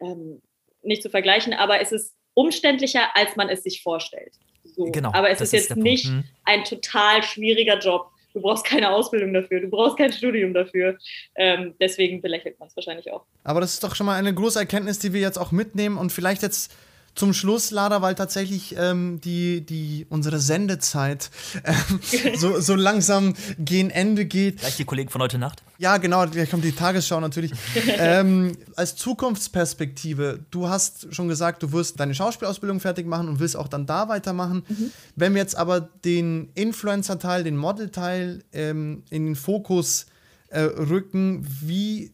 [0.00, 0.42] Ähm,
[0.82, 4.32] nicht zu vergleichen, aber es ist umständlicher, als man es sich vorstellt.
[4.64, 4.84] So.
[4.84, 6.24] Genau, aber es ist jetzt ist nicht hm.
[6.44, 8.10] ein total schwieriger Job.
[8.36, 10.98] Du brauchst keine Ausbildung dafür, du brauchst kein Studium dafür.
[11.36, 13.24] Ähm, deswegen belächelt man es wahrscheinlich auch.
[13.44, 16.12] Aber das ist doch schon mal eine große Erkenntnis, die wir jetzt auch mitnehmen und
[16.12, 16.70] vielleicht jetzt
[17.16, 21.30] zum Schluss, Lada, weil tatsächlich ähm, die, die, unsere Sendezeit
[21.64, 24.58] ähm, so, so langsam gegen Ende geht.
[24.58, 25.62] Gleich die Kollegen von heute Nacht.
[25.78, 27.52] Ja, genau, gleich kommt die Tagesschau natürlich.
[27.98, 33.56] ähm, als Zukunftsperspektive, du hast schon gesagt, du wirst deine Schauspielausbildung fertig machen und willst
[33.56, 34.64] auch dann da weitermachen.
[34.68, 34.92] Mhm.
[35.16, 40.06] Wenn wir jetzt aber den Influencer-Teil, den Model-Teil ähm, in den Fokus
[40.48, 42.12] äh, rücken, wie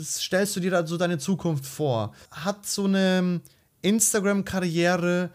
[0.00, 2.12] stellst du dir da so deine Zukunft vor?
[2.30, 3.40] Hat so eine
[3.82, 5.30] Instagram-Karriere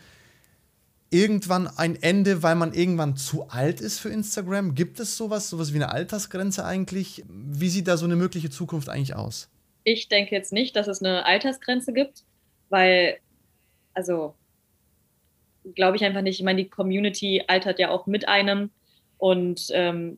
[1.10, 4.76] irgendwann ein Ende, weil man irgendwann zu alt ist für Instagram?
[4.76, 7.24] Gibt es sowas, sowas wie eine Altersgrenze eigentlich?
[7.28, 9.50] Wie sieht da so eine mögliche Zukunft eigentlich aus?
[9.84, 12.24] Ich denke jetzt nicht, dass es eine Altersgrenze gibt,
[12.70, 13.18] weil,
[13.94, 14.34] also,
[15.76, 16.40] glaube ich einfach nicht.
[16.40, 18.72] Ich meine, die Community altert ja auch mit einem
[19.18, 20.18] und ähm,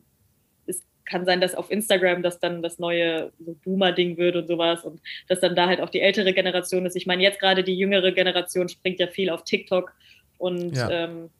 [1.08, 5.00] kann sein, dass auf Instagram das dann das neue so Boomer-Ding wird und sowas und
[5.28, 6.96] dass dann da halt auch die ältere Generation ist.
[6.96, 9.92] Ich meine, jetzt gerade die jüngere Generation springt ja viel auf TikTok
[10.38, 10.90] und ja.
[10.90, 11.30] ähm,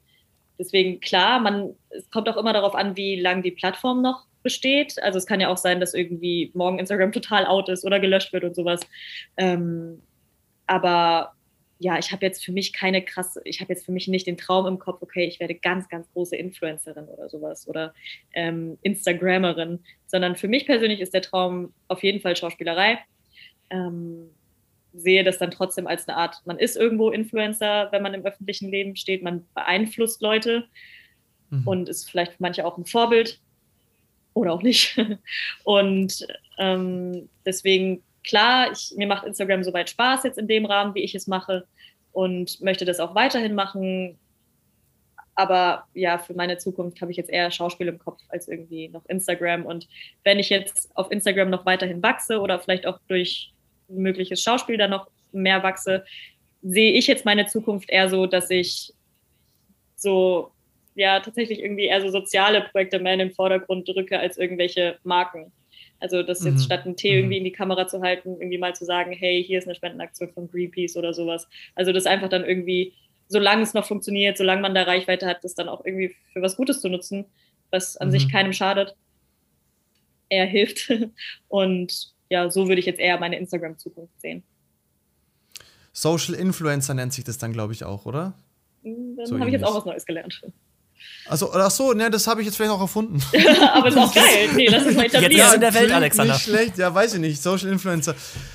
[0.58, 5.00] deswegen klar, man, es kommt auch immer darauf an, wie lange die Plattform noch besteht.
[5.02, 8.32] Also es kann ja auch sein, dass irgendwie morgen Instagram total out ist oder gelöscht
[8.32, 8.80] wird und sowas.
[9.36, 10.02] Ähm,
[10.66, 11.32] aber
[11.78, 14.36] ja, ich habe jetzt für mich keine krasse, ich habe jetzt für mich nicht den
[14.36, 17.94] Traum im Kopf, okay, ich werde ganz, ganz große Influencerin oder sowas oder
[18.34, 22.98] ähm, Instagrammerin, sondern für mich persönlich ist der Traum auf jeden Fall Schauspielerei.
[23.70, 24.30] Ähm,
[24.92, 28.70] sehe das dann trotzdem als eine Art, man ist irgendwo Influencer, wenn man im öffentlichen
[28.70, 30.64] Leben steht, man beeinflusst Leute
[31.50, 31.66] mhm.
[31.66, 33.40] und ist vielleicht für manche auch ein Vorbild
[34.34, 34.98] oder auch nicht.
[35.64, 36.26] Und
[36.58, 41.14] ähm, deswegen klar, ich, mir macht Instagram soweit Spaß jetzt in dem Rahmen, wie ich
[41.14, 41.66] es mache
[42.12, 44.18] und möchte das auch weiterhin machen.
[45.34, 49.04] Aber ja, für meine Zukunft habe ich jetzt eher Schauspiel im Kopf als irgendwie noch
[49.06, 49.64] Instagram.
[49.64, 49.88] Und
[50.24, 53.52] wenn ich jetzt auf Instagram noch weiterhin wachse oder vielleicht auch durch
[53.88, 56.04] mögliches Schauspiel dann noch mehr wachse,
[56.62, 58.92] sehe ich jetzt meine Zukunft eher so, dass ich
[59.96, 60.50] so
[60.94, 65.52] ja tatsächlich irgendwie eher so soziale Projekte mehr in den Vordergrund drücke als irgendwelche Marken.
[66.00, 66.64] Also das jetzt mhm.
[66.64, 67.38] statt einen Tee irgendwie mhm.
[67.38, 70.50] in die Kamera zu halten, irgendwie mal zu sagen, hey, hier ist eine Spendenaktion von
[70.50, 71.48] Greenpeace oder sowas.
[71.74, 72.94] Also das einfach dann irgendwie,
[73.28, 76.56] solange es noch funktioniert, solange man da Reichweite hat, das dann auch irgendwie für was
[76.56, 77.24] Gutes zu nutzen,
[77.70, 78.12] was an mhm.
[78.12, 78.94] sich keinem schadet,
[80.28, 80.92] eher hilft.
[81.48, 84.42] Und ja, so würde ich jetzt eher meine Instagram-Zukunft sehen.
[85.92, 88.34] Social Influencer nennt sich das dann, glaube ich, auch, oder?
[88.84, 90.42] Dann so habe ich jetzt auch was Neues gelernt.
[91.28, 93.20] Also, ach so, ne, das habe ich jetzt vielleicht auch erfunden.
[93.74, 94.48] Aber ist auch geil.
[94.54, 95.32] Nee, lass es mal etablieren.
[95.32, 96.32] Jetzt ist in der Welt, Alexander.
[96.34, 97.42] Nicht schlecht, ja, weiß ich nicht.
[97.42, 98.14] Social Influencer.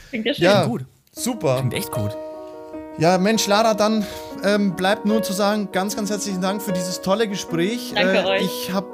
[0.10, 0.44] Klingt ja schön.
[0.44, 0.86] Ja, gut.
[1.12, 1.58] Super.
[1.58, 2.16] Klingt echt gut.
[2.98, 4.06] Ja, Mensch, Lara, dann
[4.44, 7.94] ähm, bleibt nur zu sagen, ganz, ganz herzlichen Dank für dieses tolle Gespräch.
[7.96, 8.42] Danke äh, euch.
[8.42, 8.88] Ich habe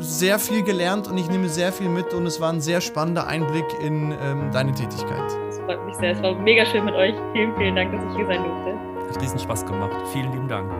[0.00, 3.26] sehr viel gelernt und ich nehme sehr viel mit und es war ein sehr spannender
[3.26, 5.30] Einblick in ähm, deine Tätigkeit.
[5.48, 6.12] Das freut mich sehr.
[6.12, 7.14] Es war mega schön mit euch.
[7.32, 9.08] Vielen, vielen Dank, dass ich hier sein durfte.
[9.08, 9.96] Hat riesen Spaß gemacht.
[10.12, 10.70] Vielen lieben Dank.